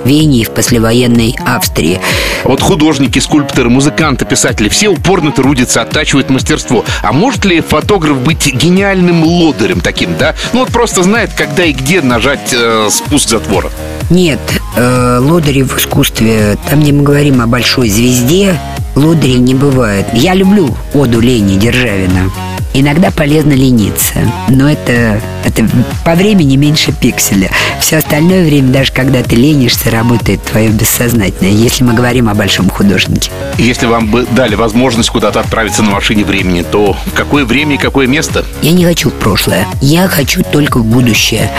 Вене 0.05 0.41
и 0.41 0.45
в 0.45 0.51
послевоенной 0.51 1.37
Австрии. 1.45 2.01
Вот 2.45 2.61
художники, 2.61 3.19
скульпторы, 3.19 3.71
музыканты, 3.71 4.25
писатели– 4.25 4.69
все 4.71 4.89
упорно 4.89 5.33
трудятся, 5.33 5.83
оттачивают 5.83 6.31
мастерство. 6.31 6.85
А 7.03 7.13
может 7.13 7.45
ли 7.45 7.61
фотограф 7.61 8.19
быть 8.19 8.53
гениальным 8.53 9.23
лодырем 9.23 9.81
таким, 9.81 10.17
да? 10.17 10.35
Ну, 10.53 10.61
вот 10.61 10.71
просто 10.71 11.03
знает, 11.03 11.33
когда 11.37 11.65
и 11.65 11.73
где 11.73 12.01
нажать 12.01 12.53
э, 12.53 12.89
спуск 12.91 13.29
затвора. 13.29 13.71
Нет, 14.09 14.39
э, 14.77 15.19
лодыри 15.21 15.63
в 15.63 15.77
искусстве, 15.77 16.57
там, 16.71 16.81
где 16.81 16.93
мы 16.93 17.03
говорим 17.03 17.41
о 17.41 17.47
большой 17.49 17.89
звезде, 17.89 18.59
лодырей 18.95 19.39
не 19.39 19.55
бывает. 19.55 20.07
Я 20.13 20.35
люблю 20.35 20.77
оду 20.95 21.21
Лени 21.21 21.59
Державина. 21.59 22.31
Иногда 22.79 23.11
полезно 23.11 23.55
лениться, 23.55 24.13
но 24.51 24.69
это, 24.71 25.19
это 25.47 25.67
по 26.05 26.15
времени 26.15 26.57
меньше 26.57 26.93
пикселя. 26.93 27.51
Все 27.81 27.97
остальное 27.97 28.45
время, 28.45 28.69
даже 28.71 28.93
когда 28.93 29.23
ты 29.23 29.35
ленишься, 29.35 29.91
работает 29.91 30.43
твое 30.43 30.69
бессознательное, 30.69 31.53
если 31.53 31.85
мы 31.85 31.95
говорим 31.95 32.29
о 32.29 32.35
большом 32.35 32.69
художнике. 32.69 33.31
Если 33.57 33.87
вам 33.87 34.09
бы 34.11 34.27
дали 34.31 34.57
возможность 34.57 35.09
куда-то 35.09 35.41
отправиться 35.41 35.83
на 35.83 35.91
машине 35.91 36.25
времени, 36.25 36.61
то 36.71 36.99
какое 37.15 37.47
время 37.47 37.77
и 37.77 37.79
какое 37.79 38.07
место? 38.07 38.45
Я 38.61 38.73
не 38.73 38.85
хочу 38.85 39.09
в 39.09 39.15
прошлое. 39.15 39.67
Я 39.81 40.07
хочу 40.07 40.43
только 40.43 40.77
в 40.77 40.85
будущее. 40.85 41.51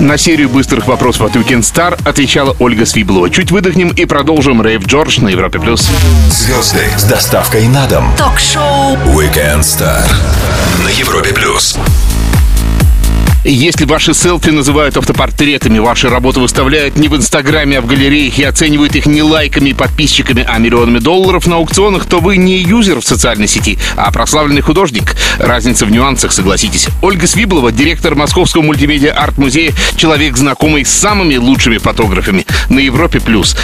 На 0.00 0.18
серию 0.18 0.48
быстрых 0.48 0.88
вопросов 0.88 1.22
от 1.22 1.36
Weekend 1.36 1.60
Star 1.60 1.96
отвечала 2.04 2.56
Ольга 2.58 2.84
Свиблова. 2.84 3.30
Чуть 3.30 3.52
выдохнем 3.52 3.90
и 3.90 4.06
продолжим 4.06 4.60
Рейв 4.60 4.84
Джордж 4.88 5.20
на 5.20 5.28
Европе+. 5.28 5.60
плюс. 5.60 5.88
Звезды 6.28 6.84
с 6.98 7.04
доставкой 7.04 7.68
на 7.68 7.86
дом. 7.86 8.12
Ток-шоу 8.18 8.96
Weekend 9.14 9.60
Star 9.60 10.02
на 10.84 10.88
Европе 10.88 11.32
плюс. 11.32 11.76
Если 13.46 13.84
ваши 13.84 14.14
селфи 14.14 14.48
называют 14.48 14.96
автопортретами, 14.96 15.78
ваши 15.78 16.08
работы 16.08 16.40
выставляют 16.40 16.96
не 16.96 17.08
в 17.08 17.16
Инстаграме, 17.16 17.76
а 17.76 17.80
в 17.82 17.86
галереях 17.86 18.38
и 18.38 18.42
оценивают 18.42 18.96
их 18.96 19.04
не 19.04 19.22
лайками 19.22 19.68
и 19.68 19.74
подписчиками, 19.74 20.46
а 20.48 20.56
миллионами 20.56 20.98
долларов 20.98 21.46
на 21.46 21.56
аукционах, 21.56 22.06
то 22.06 22.20
вы 22.20 22.38
не 22.38 22.56
юзер 22.56 23.00
в 23.00 23.04
социальной 23.04 23.46
сети, 23.46 23.78
а 23.96 24.10
прославленный 24.12 24.62
художник. 24.62 25.14
Разница 25.38 25.84
в 25.84 25.90
нюансах, 25.90 26.32
согласитесь. 26.32 26.88
Ольга 27.02 27.26
Свиблова, 27.26 27.70
директор 27.70 28.14
Московского 28.14 28.62
мультимедиа 28.62 29.12
арт-музея, 29.12 29.74
человек, 29.96 30.38
знакомый 30.38 30.86
с 30.86 30.90
самыми 30.90 31.36
лучшими 31.36 31.76
фотографами 31.76 32.46
на 32.70 32.78
Европе+. 32.78 33.20
плюс. 33.20 33.58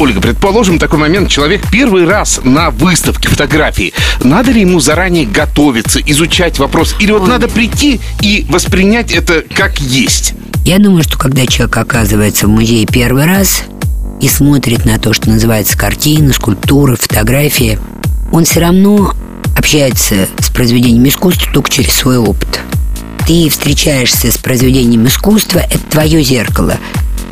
Ольга, 0.00 0.20
предположим, 0.20 0.80
такой 0.80 0.98
момент. 0.98 1.30
Человек 1.30 1.62
первый 1.70 2.04
раз 2.04 2.40
на 2.42 2.70
выставке 2.70 3.28
фотографии. 3.28 3.92
Надо 4.24 4.50
ли 4.50 4.62
ему 4.62 4.80
заранее 4.80 5.24
готовиться, 5.24 6.00
изучать 6.00 6.58
вопрос? 6.58 6.96
Или 6.98 7.12
вот 7.12 7.28
надо 7.28 7.46
прийти 7.46 8.00
и 8.22 8.44
воспринять 8.48 9.19
это 9.20 9.44
как 9.54 9.78
есть? 9.80 10.34
Я 10.64 10.78
думаю, 10.78 11.02
что 11.02 11.18
когда 11.18 11.46
человек 11.46 11.76
оказывается 11.76 12.46
в 12.46 12.50
музее 12.50 12.86
первый 12.86 13.26
раз 13.26 13.62
и 14.20 14.28
смотрит 14.28 14.84
на 14.84 14.98
то, 14.98 15.12
что 15.12 15.30
называется 15.30 15.76
картины, 15.76 16.32
скульптуры, 16.32 16.96
фотографии, 16.96 17.78
он 18.32 18.44
все 18.44 18.60
равно 18.60 19.14
общается 19.56 20.26
с 20.38 20.50
произведением 20.50 21.06
искусства 21.08 21.52
только 21.52 21.70
через 21.70 21.92
свой 21.92 22.18
опыт. 22.18 22.60
Ты 23.26 23.48
встречаешься 23.48 24.32
с 24.32 24.38
произведением 24.38 25.06
искусства, 25.06 25.58
это 25.58 25.80
твое 25.90 26.22
зеркало. 26.22 26.78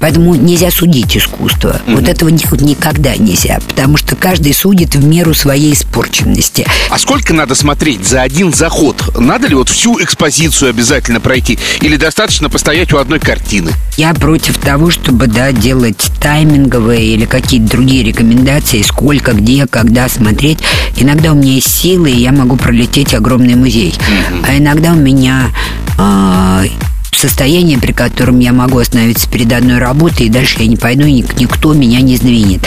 Поэтому 0.01 0.35
нельзя 0.35 0.71
судить 0.71 1.17
искусство. 1.17 1.81
Mm-hmm. 1.87 1.95
Вот 1.95 2.09
этого 2.09 2.31
делать 2.31 2.61
никогда 2.61 3.17
нельзя, 3.17 3.59
потому 3.69 3.97
что 3.97 4.17
каждый 4.17 4.55
судит 4.55 4.95
в 4.95 5.05
меру 5.05 5.35
своей 5.35 5.73
испорченности. 5.73 6.67
А 6.91 6.99
сколько 6.99 7.35
надо 7.35 7.55
смотреть 7.55 8.07
за 8.07 8.23
один 8.23 8.53
заход? 8.53 9.17
Надо 9.19 9.49
ли 9.49 9.55
вот 9.55 9.69
всю 9.69 10.01
экспозицию 10.03 10.71
обязательно 10.71 11.21
пройти? 11.21 11.59
Или 11.81 11.97
достаточно 11.97 12.49
постоять 12.49 12.93
у 12.93 12.99
одной 12.99 13.21
картины? 13.21 13.73
Я 13.97 14.15
против 14.15 14.59
того, 14.59 14.91
чтобы, 14.91 15.27
да, 15.27 15.53
делать 15.53 16.11
тайминговые 16.21 17.05
или 17.15 17.25
какие-то 17.25 17.69
другие 17.69 18.05
рекомендации, 18.05 18.83
сколько, 18.83 19.33
где, 19.33 19.67
когда 19.67 20.09
смотреть. 20.09 20.59
Иногда 20.97 21.33
у 21.33 21.35
меня 21.35 21.55
есть 21.55 21.69
силы, 21.69 22.11
и 22.11 22.21
я 22.21 22.33
могу 22.33 22.57
пролететь 22.57 23.15
огромный 23.15 23.55
музей. 23.55 23.93
Mm-hmm. 23.93 24.45
А 24.49 24.59
иногда 24.59 24.93
у 24.93 24.97
меня 24.97 25.51
э, 25.99 26.69
состояние, 27.13 27.79
при 27.79 27.93
котором 27.93 28.39
я 28.39 28.53
могу 28.53 28.79
остановиться 28.79 29.29
перед 29.29 29.53
одной 29.53 29.79
работой, 29.79 30.27
и 30.27 30.31
дальше 30.31 30.57
я 30.61 30.67
не 30.67 30.77
пойду, 30.77 31.05
и 31.05 31.25
никто 31.39 31.73
меня 31.73 32.01
не 32.01 32.17
сдвинет. 32.17 32.61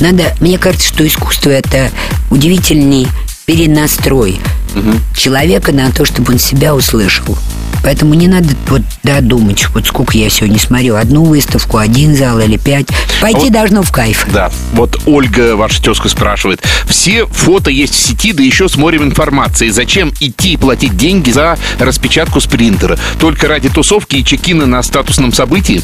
Надо, 0.00 0.34
мне 0.40 0.58
кажется, 0.58 0.88
что 0.88 1.06
искусство 1.06 1.50
это 1.50 1.90
удивительный 2.30 3.06
перенастрой 3.46 4.38
угу. 4.74 4.92
человека 5.16 5.72
на 5.72 5.90
то, 5.90 6.04
чтобы 6.04 6.32
он 6.32 6.38
себя 6.38 6.74
услышал. 6.74 7.36
Поэтому 7.84 8.14
не 8.14 8.28
надо 8.28 8.48
вот 8.68 8.82
да, 9.02 9.20
думать, 9.20 9.68
вот 9.74 9.86
сколько 9.86 10.16
я 10.16 10.30
сегодня 10.30 10.58
смотрю, 10.58 10.96
одну 10.96 11.22
выставку, 11.24 11.76
один 11.76 12.16
зал 12.16 12.40
или 12.40 12.56
пять. 12.56 12.86
Пойти 13.20 13.44
вот, 13.44 13.52
должно 13.52 13.82
в 13.82 13.92
кайф. 13.92 14.26
Да, 14.32 14.50
вот 14.72 15.00
Ольга, 15.04 15.54
ваша 15.54 15.82
тезка, 15.82 16.08
спрашивает. 16.08 16.62
Все 16.88 17.26
фото 17.26 17.70
есть 17.70 17.94
в 17.94 17.98
сети, 17.98 18.32
да 18.32 18.42
еще 18.42 18.68
с 18.70 18.76
морем 18.76 19.04
информации. 19.04 19.68
Зачем 19.68 20.12
идти 20.18 20.56
платить 20.56 20.96
деньги 20.96 21.30
за 21.30 21.58
распечатку 21.78 22.40
с 22.40 22.46
принтера? 22.46 22.98
Только 23.20 23.48
ради 23.48 23.68
тусовки 23.68 24.16
и 24.16 24.24
чекина 24.24 24.64
на 24.64 24.82
статусном 24.82 25.32
событии? 25.32 25.82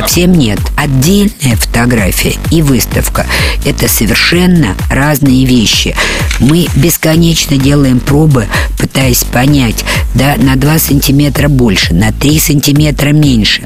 Совсем 0.00 0.32
нет. 0.32 0.58
Отдельная 0.76 1.56
фотография 1.56 2.34
и 2.50 2.62
выставка– 2.62 3.26
это 3.64 3.88
совершенно 3.88 4.76
разные 4.90 5.46
вещи. 5.46 5.94
Мы 6.38 6.66
бесконечно 6.76 7.56
делаем 7.56 8.00
пробы, 8.00 8.46
пытаясь 8.78 9.24
понять, 9.24 9.84
да, 10.14 10.36
на 10.36 10.56
2 10.56 10.78
сантиметра 10.78 11.48
больше, 11.48 11.94
на 11.94 12.12
3 12.12 12.38
сантиметра 12.38 13.10
меньше. 13.10 13.62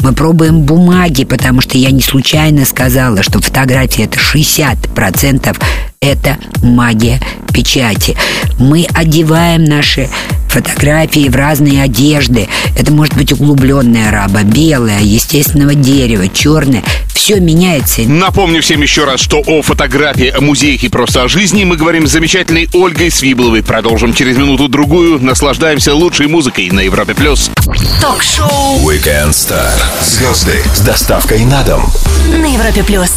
Мы 0.00 0.12
пробуем 0.12 0.62
бумаги, 0.62 1.24
потому 1.24 1.60
что 1.60 1.78
я 1.78 1.90
не 1.90 2.02
случайно 2.02 2.64
сказала, 2.64 3.22
что 3.22 3.40
фотография 3.40 4.04
это 4.04 4.18
60% 4.18 5.56
это 6.00 6.38
магия 6.62 7.20
печати. 7.52 8.16
Мы 8.58 8.86
одеваем 8.94 9.64
наши 9.64 10.08
фотографии 10.48 11.28
в 11.28 11.36
разные 11.36 11.82
одежды. 11.82 12.48
Это 12.76 12.92
может 12.92 13.14
быть 13.14 13.32
углубленная 13.32 14.10
раба, 14.10 14.42
белая, 14.42 15.00
естественного 15.00 15.74
дерева, 15.74 16.28
черная. 16.28 16.82
Все 17.12 17.40
меняется. 17.40 18.02
Напомню 18.02 18.62
всем 18.62 18.80
еще 18.80 19.04
раз, 19.04 19.20
что 19.20 19.42
о 19.46 19.60
фотографии, 19.60 20.28
о 20.34 20.40
музеях 20.40 20.82
и 20.84 20.88
просто 20.88 21.24
о 21.24 21.28
жизни 21.28 21.64
мы 21.64 21.76
говорим 21.76 22.06
с 22.06 22.12
замечательной 22.12 22.68
Ольгой 22.72 23.10
Свибловой. 23.10 23.62
Продолжим 23.62 24.14
через 24.14 24.36
минуту-другую. 24.36 25.22
Наслаждаемся 25.22 25.94
лучшей 25.94 26.28
музыкой 26.28 26.70
на 26.70 26.80
Европе+. 26.80 27.14
плюс. 27.14 27.50
Ток-шоу 28.00 28.78
Weekend 28.88 29.30
Star. 29.30 29.74
Звезды 30.02 30.62
с 30.74 30.80
доставкой 30.80 31.44
на 31.44 31.62
дом. 31.64 31.84
на 32.30 32.46
Европе 32.46 32.82
плюс. 32.84 33.10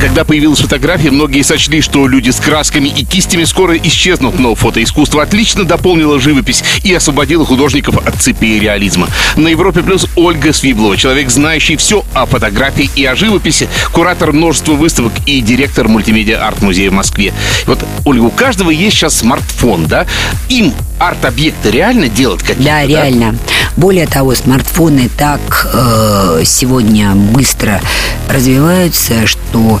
Когда 0.00 0.24
появилась 0.24 0.60
фотография, 0.60 1.10
многие 1.10 1.42
сочли, 1.42 1.80
что 1.80 2.06
люди 2.06 2.30
с 2.30 2.36
красками 2.36 2.88
и 2.88 3.04
кистями 3.04 3.44
скоро 3.44 3.76
исчезнут, 3.76 4.38
но 4.38 4.54
фотоискусство 4.54 5.22
отлично 5.22 5.64
дополнило 5.64 6.20
живопись 6.20 6.62
и 6.82 6.92
освободило 6.92 7.46
художников 7.46 7.96
от 8.06 8.14
цепи 8.16 8.58
реализма. 8.58 9.08
На 9.36 9.48
Европе 9.48 9.82
плюс 9.82 10.06
Ольга 10.16 10.52
Свиблова, 10.52 10.96
человек, 10.96 11.30
знающий 11.30 11.76
все 11.76 12.04
о 12.12 12.26
фотографии 12.26 12.90
и 12.96 13.04
о 13.04 13.14
живописи, 13.14 13.68
куратор 13.92 14.32
множества 14.32 14.72
выставок 14.72 15.12
и 15.26 15.40
директор 15.40 15.88
мультимедиа 15.88 16.46
арт-музея 16.46 16.90
в 16.90 16.94
Москве. 16.94 17.32
Вот, 17.66 17.84
Ольга, 18.04 18.24
у 18.24 18.30
каждого 18.30 18.70
есть 18.70 18.96
сейчас 18.96 19.18
смартфон, 19.18 19.86
да? 19.86 20.06
Им 20.48 20.74
арт-объекты 20.98 21.70
реально 21.70 22.08
делать 22.08 22.40
какие-то? 22.40 22.62
Да, 22.62 22.86
реально. 22.86 23.36
Более 23.76 24.06
того, 24.06 24.34
смартфоны 24.34 25.10
так 25.16 25.68
э, 25.72 26.42
сегодня 26.44 27.14
быстро 27.14 27.80
развиваются, 28.28 29.26
что 29.26 29.80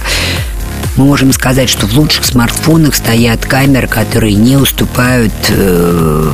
мы 0.96 1.06
можем 1.06 1.32
сказать, 1.32 1.68
что 1.68 1.86
в 1.86 1.96
лучших 1.98 2.24
смартфонах 2.24 2.94
стоят 2.94 3.44
камеры, 3.44 3.88
которые 3.88 4.34
не 4.34 4.56
уступают 4.56 5.32
э, 5.48 6.30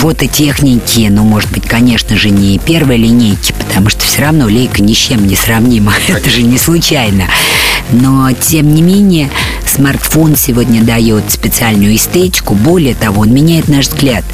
фототехнике, 0.00 1.08
ну, 1.10 1.24
может 1.24 1.50
быть, 1.50 1.66
конечно 1.66 2.16
же, 2.16 2.30
не 2.30 2.58
первой 2.58 2.98
линейки, 2.98 3.52
потому 3.52 3.88
что 3.88 4.04
все 4.04 4.22
равно 4.22 4.46
лейка 4.46 4.82
ни 4.82 4.92
с 4.92 4.96
чем 4.96 5.26
не 5.26 5.36
сравнима. 5.36 5.92
Это 6.08 6.28
же 6.28 6.42
не 6.42 6.58
случайно. 6.58 7.24
Но, 7.92 8.30
тем 8.32 8.74
не 8.74 8.82
менее, 8.82 9.30
смартфон 9.74 10.36
сегодня 10.36 10.82
дает 10.82 11.30
специальную 11.30 11.96
эстетику. 11.96 12.54
Более 12.54 12.94
того, 12.94 13.22
он 13.22 13.32
меняет 13.32 13.68
наш 13.68 13.88
взгляд. 13.88 14.24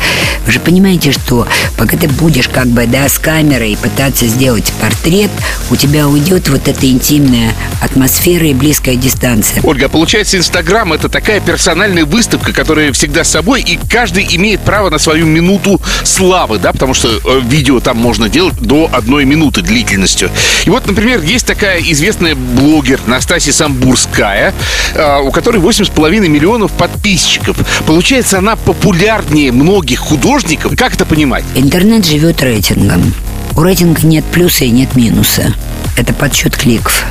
Вы 0.47 0.52
же 0.52 0.61
понимаете, 0.61 1.12
что 1.12 1.47
пока 1.76 1.97
ты 1.97 2.09
будешь 2.09 2.49
как 2.49 2.66
бы, 2.66 2.87
да, 2.87 3.09
с 3.09 3.18
камерой 3.18 3.78
пытаться 3.80 4.26
сделать 4.26 4.73
портрет, 4.80 5.30
у 5.70 5.76
тебя 5.76 6.09
уйдет 6.09 6.49
вот 6.49 6.68
эта 6.68 6.90
интимная 6.90 7.54
атмосфера 7.80 8.47
и 8.47 8.54
близкая 8.54 8.97
дистанция. 8.97 9.62
Ольга, 9.62 9.87
а 9.87 9.88
получается, 9.88 10.37
Инстаграм 10.37 10.92
это 10.92 11.09
такая 11.09 11.40
персональная 11.40 12.04
выставка, 12.04 12.52
которая 12.52 12.92
всегда 12.92 13.25
с 13.25 13.30
собой, 13.30 13.62
и 13.62 13.78
каждый 13.88 14.26
имеет 14.30 14.61
право 14.61 14.90
на 14.90 14.99
свою 14.99 15.26
минуту 15.26 15.80
славы, 16.04 16.59
да, 16.59 16.73
потому 16.73 16.94
что 16.94 17.09
э, 17.09 17.40
видео 17.44 17.80
там 17.80 17.97
можно 17.97 18.28
делать 18.28 18.59
до 18.61 18.90
одной 18.92 19.25
минуты 19.25 19.62
длительностью. 19.62 20.30
И 20.64 20.70
вот, 20.70 20.87
например, 20.87 21.23
есть 21.23 21.47
такая 21.47 21.80
известная 21.80 22.35
блогер 22.35 23.00
Настасья 23.06 23.52
Самбурская, 23.52 24.52
э, 24.94 25.18
у 25.30 25.32
которой 25.32 25.60
8,5 25.60 26.26
миллионов 26.26 26.72
подписчиков. 26.72 27.56
Получается, 27.87 28.38
она 28.38 28.56
популярнее 28.56 29.52
многих 29.52 30.00
художников. 30.00 30.76
Как 30.76 30.94
это 30.94 31.06
понимать? 31.06 31.44
Интернет 31.54 32.04
живет 32.04 32.42
рейтингом. 32.42 33.14
У 33.56 33.62
рейтинга 33.62 34.04
нет 34.04 34.25
плюса 34.25 34.64
и 34.64 34.70
нет 34.70 34.96
минуса. 34.96 35.54
Это 35.96 36.12
подсчет 36.14 36.56
кликов. 36.56 37.04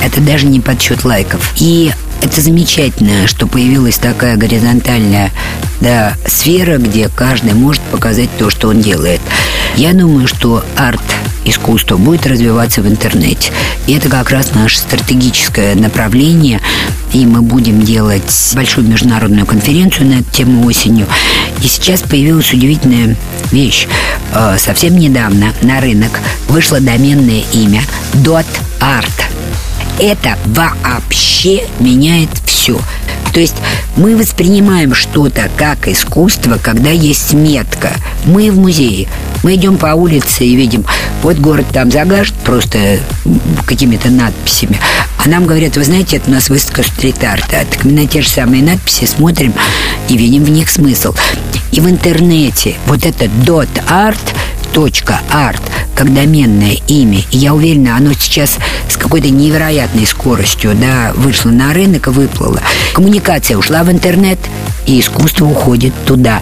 Это 0.00 0.20
даже 0.20 0.46
не 0.46 0.60
подсчет 0.60 1.04
лайков. 1.04 1.52
И 1.56 1.90
это 2.22 2.40
замечательно, 2.40 3.26
что 3.26 3.48
появилась 3.48 3.98
такая 3.98 4.36
горизонтальная 4.36 5.32
да, 5.80 6.14
сфера, 6.28 6.78
где 6.78 7.08
каждый 7.08 7.54
может 7.54 7.82
показать 7.82 8.30
то, 8.38 8.50
что 8.50 8.68
он 8.68 8.82
делает. 8.82 9.20
Я 9.74 9.94
думаю, 9.94 10.28
что 10.28 10.64
арт 10.76 11.02
искусство 11.50 11.96
будет 11.96 12.26
развиваться 12.26 12.82
в 12.82 12.88
интернете. 12.88 13.52
И 13.86 13.92
это 13.94 14.08
как 14.08 14.30
раз 14.30 14.54
наше 14.54 14.78
стратегическое 14.78 15.74
направление. 15.74 16.60
И 17.12 17.24
мы 17.26 17.42
будем 17.42 17.82
делать 17.82 18.52
большую 18.54 18.86
международную 18.86 19.46
конференцию 19.46 20.08
на 20.08 20.14
эту 20.20 20.30
тему 20.30 20.66
осенью. 20.66 21.06
И 21.62 21.68
сейчас 21.68 22.02
появилась 22.02 22.52
удивительная 22.52 23.16
вещь. 23.50 23.86
Э, 24.32 24.56
Совсем 24.58 24.96
недавно 24.98 25.52
на 25.62 25.80
рынок 25.80 26.20
вышло 26.48 26.80
доменное 26.80 27.42
имя 27.52 27.82
.art. 28.14 29.22
Это 29.98 30.36
вообще 30.46 31.64
меняет 31.80 32.30
все. 32.44 32.78
То 33.32 33.40
есть 33.40 33.56
мы 33.96 34.16
воспринимаем 34.16 34.94
что-то 34.94 35.50
как 35.56 35.88
искусство, 35.88 36.58
когда 36.62 36.90
есть 36.90 37.32
метка. 37.32 37.92
Мы 38.24 38.50
в 38.50 38.58
музее. 38.58 39.08
Мы 39.42 39.54
идем 39.54 39.76
по 39.76 39.94
улице 39.94 40.44
и 40.44 40.56
видим, 40.56 40.84
вот 41.22 41.36
город 41.38 41.66
там 41.72 41.90
загажен 41.90 42.34
просто 42.44 43.00
какими-то 43.66 44.10
надписями. 44.10 44.78
А 45.24 45.28
нам 45.28 45.46
говорят, 45.46 45.76
вы 45.76 45.84
знаете, 45.84 46.16
это 46.16 46.30
у 46.30 46.34
нас 46.34 46.48
выставка 46.48 46.82
стрит-арта. 46.82 47.66
Так 47.70 47.84
мы 47.84 47.92
на 47.92 48.06
те 48.06 48.22
же 48.22 48.28
самые 48.28 48.62
надписи 48.62 49.04
смотрим 49.04 49.52
и 50.08 50.16
видим 50.16 50.44
в 50.44 50.50
них 50.50 50.70
смысл. 50.70 51.14
И 51.70 51.80
в 51.80 51.88
интернете 51.88 52.74
вот 52.86 53.04
это 53.04 53.26
dot 53.44 53.68
art 54.74 55.60
как 55.94 56.14
доменное 56.14 56.76
имя. 56.86 57.22
И 57.32 57.38
я 57.38 57.54
уверена, 57.54 57.96
оно 57.96 58.12
сейчас 58.12 58.58
с 58.88 58.96
какой-то 58.96 59.30
невероятной 59.30 60.06
скоростью 60.06 60.76
да, 60.76 61.12
вышло 61.16 61.50
на 61.50 61.74
рынок 61.74 62.06
и 62.06 62.10
выплыло. 62.10 62.60
Коммуникация 62.92 63.56
ушла 63.56 63.82
в 63.82 63.90
интернет, 63.90 64.38
и 64.86 65.00
искусство 65.00 65.46
уходит 65.46 65.92
туда. 66.06 66.40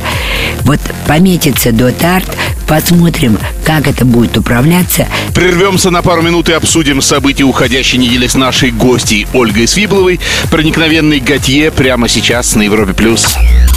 Вот 0.63 0.81
пометится 1.07 1.71
.art, 1.71 2.31
посмотрим, 2.69 3.39
как 3.65 3.87
это 3.87 4.05
будет 4.05 4.37
управляться. 4.37 5.07
Прервемся 5.35 5.91
на 5.91 6.03
пару 6.03 6.21
минут 6.21 6.49
и 6.51 6.53
обсудим 6.53 7.01
события 7.01 7.45
уходящей 7.45 7.99
недели 7.99 8.27
с 8.27 8.35
нашей 8.35 8.71
гостьей 8.71 9.27
Ольгой 9.33 9.67
Свибловой. 9.67 10.21
Проникновенный 10.51 11.21
Готье 11.21 11.71
прямо 11.71 12.09
сейчас 12.09 12.55
на 12.57 12.63
Европе+. 12.63 12.93
плюс. 12.93 13.37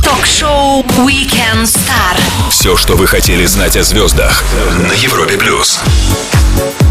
Ток-шоу 0.09 0.81
Weekend 1.05 1.65
Star. 1.65 2.17
Все, 2.49 2.75
что 2.75 2.95
вы 2.95 3.05
хотели 3.05 3.45
знать 3.45 3.77
о 3.77 3.83
звездах 3.83 4.43
на 4.87 4.91
Европе 4.93 5.37
плюс. 5.37 5.79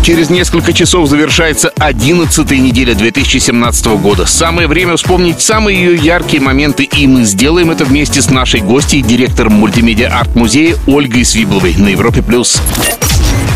Через 0.05 0.31
несколько 0.31 0.73
часов 0.73 1.09
завершается 1.09 1.73
11 1.79 2.49
неделя 2.53 2.95
2017 2.95 3.87
года. 4.01 4.25
Самое 4.25 4.69
время 4.69 4.97
вспомнить 4.97 5.41
самые 5.41 5.79
ее 5.79 5.97
яркие 5.97 6.41
моменты, 6.41 6.85
и 6.85 7.09
мы 7.09 7.25
сделаем 7.25 7.73
это 7.73 7.85
вместе 7.85 8.23
с 8.23 8.31
нашей 8.31 8.61
гостьей, 8.61 9.03
директором 9.03 9.55
мультимедиа 9.55 10.17
арт-музея 10.17 10.77
Ольгой 10.87 11.25
Свибловой 11.25 11.75
на 11.75 11.89
Европе+. 11.89 12.23
плюс. 12.23 12.63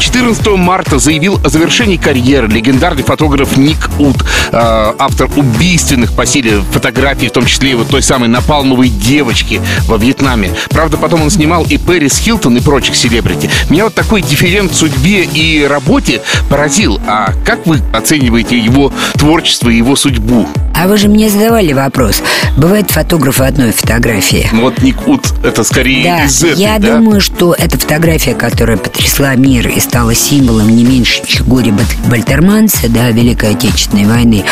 14 0.02 0.44
марта 0.56 0.98
заявил 0.98 1.40
о 1.44 1.48
завершении 1.48 1.96
карьеры 1.96 2.48
легендарный 2.48 3.04
фотограф 3.04 3.56
Ник 3.56 3.88
Ут, 4.00 4.16
э, 4.50 4.94
автор 4.98 5.30
убийственных 5.36 6.12
по 6.12 6.26
силе 6.26 6.60
фотографий, 6.72 7.28
в 7.28 7.32
том 7.32 7.46
числе 7.46 7.70
и 7.70 7.74
вот 7.74 7.86
той 7.88 8.02
самой 8.02 8.28
напалмовой 8.28 8.88
девочки 8.88 9.60
во 9.86 9.98
Вьетнаме. 9.98 10.50
Правда, 10.70 10.96
потом 10.96 11.22
он 11.22 11.30
снимал 11.30 11.64
и 11.64 11.78
Пэрис 11.78 12.18
Хилтон, 12.18 12.56
и 12.56 12.60
прочих 12.60 12.96
селебрити. 12.96 13.48
Меня 13.70 13.84
вот 13.84 13.94
такой 13.94 14.22
дифферент 14.22 14.74
судьбе 14.74 15.22
и 15.22 15.64
работе 15.64 16.20
поразил. 16.50 17.00
А 17.06 17.32
как 17.46 17.64
вы 17.66 17.80
оцениваете 17.92 18.58
его 18.58 18.92
творчество 19.14 19.70
и 19.70 19.76
его 19.76 19.94
судьбу? 19.94 20.48
А 20.74 20.88
вы 20.88 20.96
же 20.96 21.08
мне 21.08 21.28
задавали 21.28 21.72
вопрос. 21.72 22.22
Бывают 22.56 22.90
фотографы 22.90 23.44
одной 23.44 23.72
фотографии. 23.72 24.48
Ну 24.52 24.62
вот 24.62 24.82
Ник 24.82 25.06
Ут 25.06 25.32
это 25.44 25.64
скорее 25.64 26.04
Да, 26.04 26.24
из 26.24 26.42
этой, 26.42 26.60
я 26.60 26.78
да? 26.78 26.96
думаю, 26.96 27.20
что 27.20 27.54
эта 27.56 27.78
фотография, 27.78 28.34
которая 28.34 28.76
потрясла 28.76 29.34
мир 29.34 29.68
и 29.68 29.80
стала 29.80 30.14
символом 30.14 30.68
не 30.74 30.84
меньше 30.84 31.22
Чигори 31.26 31.72
Бальтерманса, 32.08 32.88
да, 32.88 33.10
Великой 33.10 33.52
Отечественной 33.52 34.06
войны, 34.06 34.44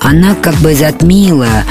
она 0.00 0.34
как 0.34 0.54
бы 0.56 0.74
затмила. 0.74 1.64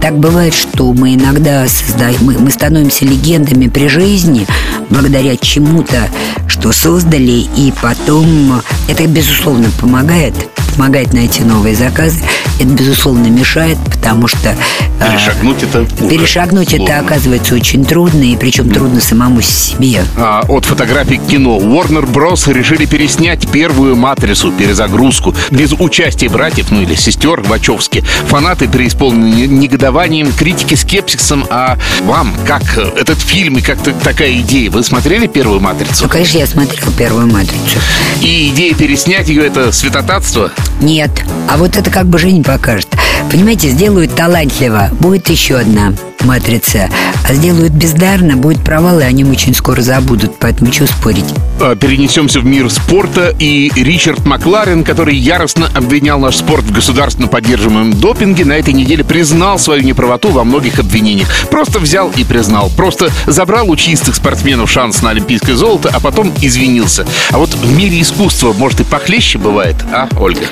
Так 0.00 0.18
бывает, 0.18 0.54
что 0.54 0.92
мы 0.92 1.14
иногда 1.14 1.66
создаем, 1.68 2.18
мы, 2.22 2.38
мы 2.38 2.50
становимся 2.50 3.04
легендами 3.04 3.68
при 3.68 3.88
жизни 3.88 4.46
благодаря 4.90 5.36
чему-то, 5.36 6.08
что 6.48 6.72
создали, 6.72 7.46
и 7.56 7.72
потом 7.82 8.62
это, 8.88 9.06
безусловно, 9.06 9.68
помогает. 9.80 10.34
Помогает 10.76 11.12
найти 11.12 11.42
новые 11.42 11.74
заказы. 11.74 12.18
Это, 12.58 12.68
безусловно, 12.68 13.26
мешает, 13.26 13.78
потому 13.90 14.28
что... 14.28 14.56
а, 15.00 15.10
Перешагнуть 15.10 15.62
это 15.62 15.80
уже 15.82 16.08
Перешагнуть 16.08 16.68
это 16.68 16.76
сложно. 16.86 16.98
оказывается 17.00 17.54
очень 17.54 17.84
трудно, 17.84 18.22
и 18.22 18.36
причем 18.36 18.70
трудно 18.70 19.00
самому 19.00 19.40
себе. 19.42 20.04
А, 20.16 20.42
от 20.48 20.64
фотографий 20.64 21.18
к 21.18 21.26
кино. 21.26 21.58
Warner 21.58 22.10
Bros. 22.10 22.50
решили 22.52 22.86
переснять 22.86 23.48
первую 23.50 23.96
«Матрицу», 23.96 24.52
перезагрузку. 24.52 25.34
Без 25.50 25.72
участия 25.72 26.28
братьев, 26.28 26.66
ну 26.70 26.80
или 26.82 26.94
сестер 26.94 27.40
Вачовски. 27.42 28.04
Фанаты 28.28 28.68
преисполнены 28.68 29.46
негодованием, 29.46 30.32
критики 30.32 30.74
скепсисом. 30.74 31.46
А 31.50 31.78
вам 32.04 32.32
как 32.46 32.62
э, 32.78 32.82
этот 32.98 33.18
фильм 33.20 33.58
и 33.58 33.60
как 33.60 33.78
такая 34.02 34.32
идея? 34.40 34.70
Вы 34.70 34.82
смотрели 34.82 35.26
первую 35.26 35.60
«Матрицу»? 35.60 36.04
Ну, 36.04 36.08
конечно, 36.08 36.38
я 36.38 36.46
смотрел 36.46 36.90
первую 36.96 37.26
«Матрицу». 37.26 37.78
И 38.22 38.48
идея 38.48 38.74
переснять 38.74 39.28
ее— 39.28 39.46
это 39.46 39.72
святотатство? 39.72 40.50
Нет. 40.80 41.10
А 41.48 41.56
вот 41.56 41.76
это 41.76 41.90
как 41.90 42.06
бы 42.06 42.18
Женя 42.18 42.42
покажет. 42.42 42.88
Понимаете, 43.30 43.70
сделают 43.70 44.14
талантливо, 44.14 44.90
будет 45.00 45.28
еще 45.28 45.56
одна 45.56 45.92
матрица. 46.24 46.88
А 47.28 47.34
сделают 47.34 47.72
бездарно, 47.72 48.36
будет 48.36 48.62
провал, 48.62 49.00
и 49.00 49.04
о 49.04 49.12
нем 49.12 49.30
очень 49.30 49.54
скоро 49.54 49.80
забудут. 49.82 50.38
Поэтому 50.38 50.72
что 50.72 50.86
спорить? 50.86 51.24
А, 51.60 51.74
Перенесемся 51.74 52.40
в 52.40 52.44
мир 52.44 52.70
спорта 52.70 53.34
и 53.38 53.70
Ричард 53.74 54.24
Макларен, 54.26 54.84
который 54.84 55.16
яростно 55.16 55.68
обвинял 55.74 56.18
наш 56.18 56.36
спорт 56.36 56.64
в 56.64 56.72
государственно 56.72 57.28
поддерживаемом 57.28 57.94
допинге, 57.98 58.44
на 58.44 58.52
этой 58.52 58.74
неделе 58.74 59.04
признал 59.04 59.58
свою 59.58 59.82
неправоту 59.82 60.30
во 60.30 60.44
многих 60.44 60.78
обвинениях. 60.78 61.28
Просто 61.50 61.78
взял 61.78 62.10
и 62.16 62.24
признал. 62.24 62.70
Просто 62.76 63.10
забрал 63.26 63.70
у 63.70 63.76
чистых 63.76 64.14
спортсменов 64.14 64.70
шанс 64.70 65.02
на 65.02 65.10
олимпийское 65.10 65.56
золото, 65.56 65.90
а 65.92 66.00
потом 66.00 66.32
извинился. 66.40 67.06
А 67.30 67.38
вот 67.38 67.54
в 67.54 67.76
мире 67.76 68.00
искусства, 68.00 68.52
может, 68.52 68.80
и 68.80 68.84
похлеще 68.84 69.38
бывает, 69.38 69.76
а, 69.92 70.08
Ольга? 70.18 70.46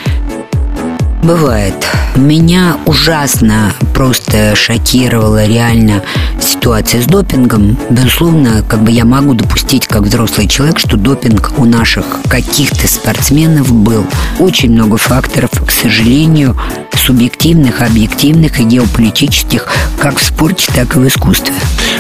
Бывает. 1.25 1.75
Меня 2.17 2.77
ужасно 2.85 3.73
просто 3.95 4.55
шокировала 4.55 5.47
реально 5.47 6.03
ситуация 6.39 7.01
с 7.01 7.07
допингом. 7.07 7.79
Безусловно, 7.89 8.63
как 8.69 8.83
бы 8.83 8.91
я 8.91 9.07
могу 9.07 9.33
допустить, 9.33 9.87
как 9.87 10.03
взрослый 10.03 10.47
человек, 10.49 10.79
что 10.79 10.99
допинг 10.99 11.53
у 11.57 11.65
наших 11.65 12.05
каких-то 12.29 12.87
спортсменов 12.87 13.73
был. 13.73 14.05
Очень 14.39 14.73
много 14.73 14.99
факторов, 14.99 15.49
к 15.67 15.71
сожалению, 15.71 16.61
субъективных, 17.05 17.83
объективных 17.83 18.61
и 18.61 18.65
геополитических, 18.65 19.69
как 19.99 20.19
в 20.19 20.25
спорте, 20.25 20.73
так 20.75 20.97
и 20.97 20.99
в 20.99 21.07
искусстве. 21.07 21.55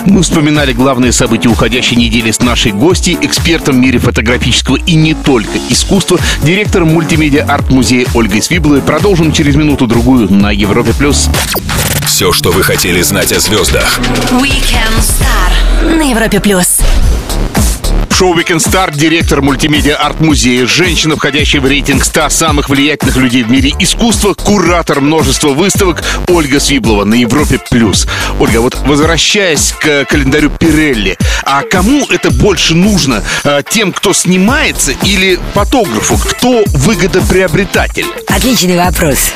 Мы 0.07 0.23
вспоминали 0.23 0.73
главные 0.73 1.13
события 1.13 1.49
уходящей 1.49 1.97
недели 1.97 2.31
с 2.31 2.41
нашей 2.41 2.73
гостьей, 2.73 3.19
экспертом 3.21 3.77
в 3.77 3.79
мире 3.81 3.99
фотографического 3.99 4.77
и 4.77 4.95
не 4.95 5.15
только 5.15 5.59
искусства, 5.69 6.19
директором 6.43 6.95
мультимедиа 6.95 7.45
арт-музея 7.45 8.07
Ольгой 8.15 8.43
Свибловой. 8.43 8.81
Продолжим 8.81 9.33
через 9.33 9.57
минуту-другую 9.57 10.33
на 10.33 10.51
Европе+. 10.51 10.93
плюс. 10.95 11.29
Все, 12.07 12.33
что 12.33 12.51
вы 12.51 12.63
хотели 12.63 13.03
знать 13.03 13.33
о 13.33 13.41
звездах. 13.41 13.99
Weekend 14.31 15.01
Star 15.01 15.97
на 15.97 16.03
Европе 16.03 16.41
плюс. 16.41 16.79
Шоу 18.17 18.33
Weekend 18.39 18.59
Star, 18.59 18.97
директор 18.97 19.43
мультимедиа 19.43 19.97
арт-музея, 19.97 20.67
женщина, 20.67 21.17
входящая 21.17 21.61
в 21.61 21.67
рейтинг 21.67 22.05
100 22.05 22.29
самых 22.29 22.69
влиятельных 22.69 23.17
людей 23.17 23.43
в 23.43 23.51
мире 23.51 23.75
искусства, 23.81 24.35
куратор 24.35 25.01
множества 25.01 25.49
выставок 25.49 26.01
Ольга 26.29 26.61
Свиблова 26.61 27.05
на 27.05 27.15
Европе+. 27.15 27.59
плюс. 27.71 28.07
Ольга, 28.39 28.59
вот 28.59 28.77
возвращаясь 28.87 29.75
к 29.81 30.05
календарю 30.05 30.51
Пирелли, 30.51 31.19
а 31.43 31.63
кому 31.63 32.07
это 32.09 32.31
больше 32.31 32.77
нужно? 32.77 33.25
А, 33.43 33.63
Тем, 33.65 33.93
кто 33.93 34.13
снимается 34.13 34.93
или 35.03 35.41
фотографу? 35.53 36.17
Кто 36.17 36.63
выгодоприобретатель? 36.67 38.07
Отличный 38.29 38.77
вопрос. 38.77 39.33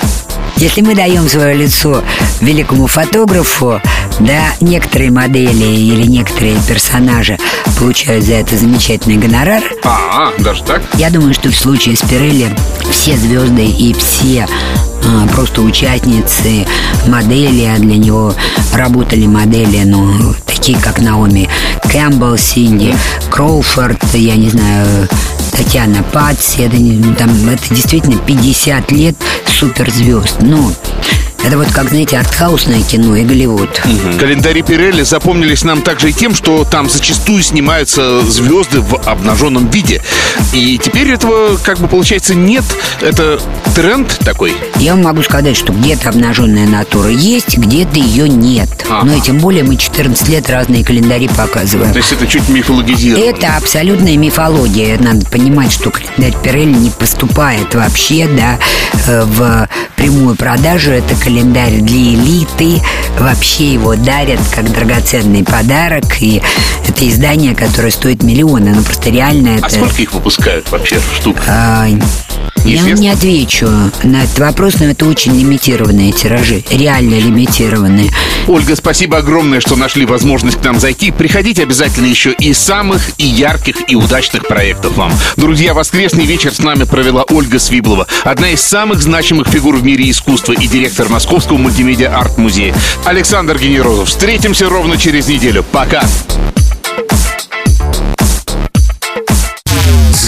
Если 0.59 0.81
мы 0.81 0.95
даем 0.97 1.29
свое 1.29 1.55
лицо 1.55 2.03
великому 2.41 2.89
фотографу, 2.89 3.81
да, 4.19 4.43
некоторые 4.61 5.13
модели 5.13 5.65
или 5.65 6.05
некоторые 6.05 6.57
персонажи 6.67 7.39
получают 7.79 8.25
за 8.25 8.35
это 8.35 8.57
замечательный 8.57 9.17
гонорар, 9.19 9.63
А, 9.85 10.33
даже 10.39 10.65
так? 10.65 10.83
я 10.95 11.11
думаю, 11.11 11.33
что 11.33 11.49
в 11.51 11.55
случае 11.57 11.97
с 11.97 12.01
Пирелли 12.01 12.51
все 12.91 13.17
звезды 13.17 13.67
и 13.67 13.95
все 13.95 14.49
а, 15.05 15.29
просто 15.29 15.63
участницы 15.63 16.67
модели, 17.07 17.65
а 17.65 17.79
для 17.79 17.97
него 17.97 18.35
работали 18.75 19.27
модели, 19.27 19.83
ну, 19.85 20.35
такие 20.45 20.77
как 20.79 20.99
Наоми 20.99 21.49
Кэмпбелл, 21.89 22.37
Синди 22.37 22.97
Кроуфорд, 23.31 24.03
я 24.15 24.35
не 24.35 24.51
знаю, 24.51 25.09
Татьяна 25.59 26.05
не- 26.79 26.93
ну, 26.93 27.15
там, 27.17 27.31
это 27.49 27.75
действительно 27.75 28.17
50 28.19 28.93
лет 28.93 29.17
суперзвезд. 29.59 30.37
Ну, 30.41 30.73
это 31.45 31.57
вот 31.57 31.69
как, 31.73 31.89
знаете, 31.89 32.19
артхаусное 32.19 32.83
кино 32.83 33.17
и 33.17 33.25
Голливуд. 33.25 33.81
Календари 34.19 34.63
Пирелли 34.63 35.03
запомнились 35.03 35.65
нам 35.65 35.83
также 35.83 36.11
и 36.11 36.13
тем, 36.13 36.35
что 36.35 36.65
там 36.65 36.91
зачастую 36.91 37.43
снимаются 37.43 38.21
звезды 38.23 38.81
в 38.81 38.97
обнаженном 39.09 39.71
виде. 39.71 40.03
И 40.53 40.79
теперь 40.79 41.11
этого, 41.11 41.57
как 41.57 41.79
бы, 41.79 41.89
получается, 41.89 42.35
нет. 42.35 42.65
Это 43.01 43.41
тренд 43.75 44.19
такой. 44.25 44.55
Я 44.77 44.95
вам 44.95 45.05
могу 45.05 45.23
сказать, 45.23 45.57
что 45.57 45.73
где-то 45.73 46.11
обнаженная 46.11 46.67
натура 46.67 47.09
есть, 47.09 47.57
где-то 47.57 47.99
ее 47.99 48.29
нет. 48.29 48.69
Ага. 48.91 49.07
Ну 49.07 49.17
и 49.17 49.21
тем 49.21 49.39
более 49.39 49.65
мы 49.65 49.77
14 49.77 50.29
лет 50.29 50.51
разные 50.51 50.85
календари 50.85 51.29
показываем. 51.29 51.93
То 51.93 51.99
есть 51.99 52.13
это 52.13 52.27
чуть 52.27 52.49
мифологизировано. 52.49 53.25
Это 53.25 53.57
абсолютная 53.57 54.17
мифология. 54.17 54.99
Надо 54.99 55.25
понимать, 55.27 55.73
что 55.73 55.91
календарь 55.91 56.35
Пирелли 56.43 56.75
не 56.75 56.91
поступает 56.91 57.75
вообще, 57.75 58.29
да, 58.29 58.59
э, 59.07 59.25
в 59.25 59.69
прямую 59.97 60.37
продажу. 60.37 60.91
Это 60.91 61.15
календарь 61.29 61.81
для 61.83 62.15
элиты. 62.15 62.81
Вообще 63.19 63.75
его 63.75 63.97
дарят 63.97 64.41
как 64.51 64.73
драгоценный 64.73 65.45
подарок. 65.45 66.05
И 66.21 66.41
это 66.89 67.07
издание, 67.07 67.55
которое 67.55 67.91
стоит 67.91 68.23
миллионы. 68.23 68.73
Ну, 68.75 68.83
просто 68.83 69.11
реально 69.11 69.57
А 69.57 69.67
это... 69.67 69.69
сколько 69.69 70.01
их 70.01 70.15
выпускают 70.15 70.71
вообще 70.71 70.99
штук? 71.15 71.37
А, 71.47 71.87
я 72.65 72.83
вам 72.83 72.95
не 72.95 73.09
отвечу 73.09 73.67
на 74.03 74.25
этот 74.25 74.39
вопрос, 74.39 74.75
но 74.81 74.87
это 74.87 75.07
очень 75.07 75.39
лимитированные 75.39 76.13
тиражи. 76.13 76.63
Реально 76.71 77.15
лимитированные. 77.15 78.11
Ольга, 78.47 78.77
спасибо 78.77 79.19
огромное, 79.19 79.61
что 79.61 79.77
нашли 79.77 80.05
возможность 80.05 80.61
к 80.61 80.65
нам 80.65 80.79
зайти. 80.79 81.11
Приходите 81.11 81.63
обязательно 81.63 82.07
еще 82.07 82.33
и 82.33 82.53
самых, 82.53 83.11
и 83.19 83.27
ярких, 83.27 83.77
и 83.89 83.95
удачных 83.95 84.47
проектов 84.47 84.97
вам. 84.97 85.13
Друзья, 85.37 85.75
воскресный 85.75 86.27
вечер 86.27 86.53
с 86.53 86.59
нами 86.59 86.85
провела 86.85 87.25
Ольга 87.31 87.59
Свиблова, 87.59 88.07
одна 88.25 88.51
из 88.51 88.61
самых 88.63 89.03
значимых 89.03 89.49
фигур 89.49 89.77
в 89.77 89.85
мире 89.85 90.11
искусства 90.11 90.53
и 90.53 90.67
директор 90.67 91.09
Московского 91.09 91.57
мультимедиа 91.57 92.17
арт-музея. 92.19 92.75
Александр 93.05 93.59
Генерозов. 93.59 94.09
Встретимся 94.09 94.69
ровно 94.69 94.97
через 94.97 95.29
неделю. 95.29 95.65
Пока. 95.73 96.03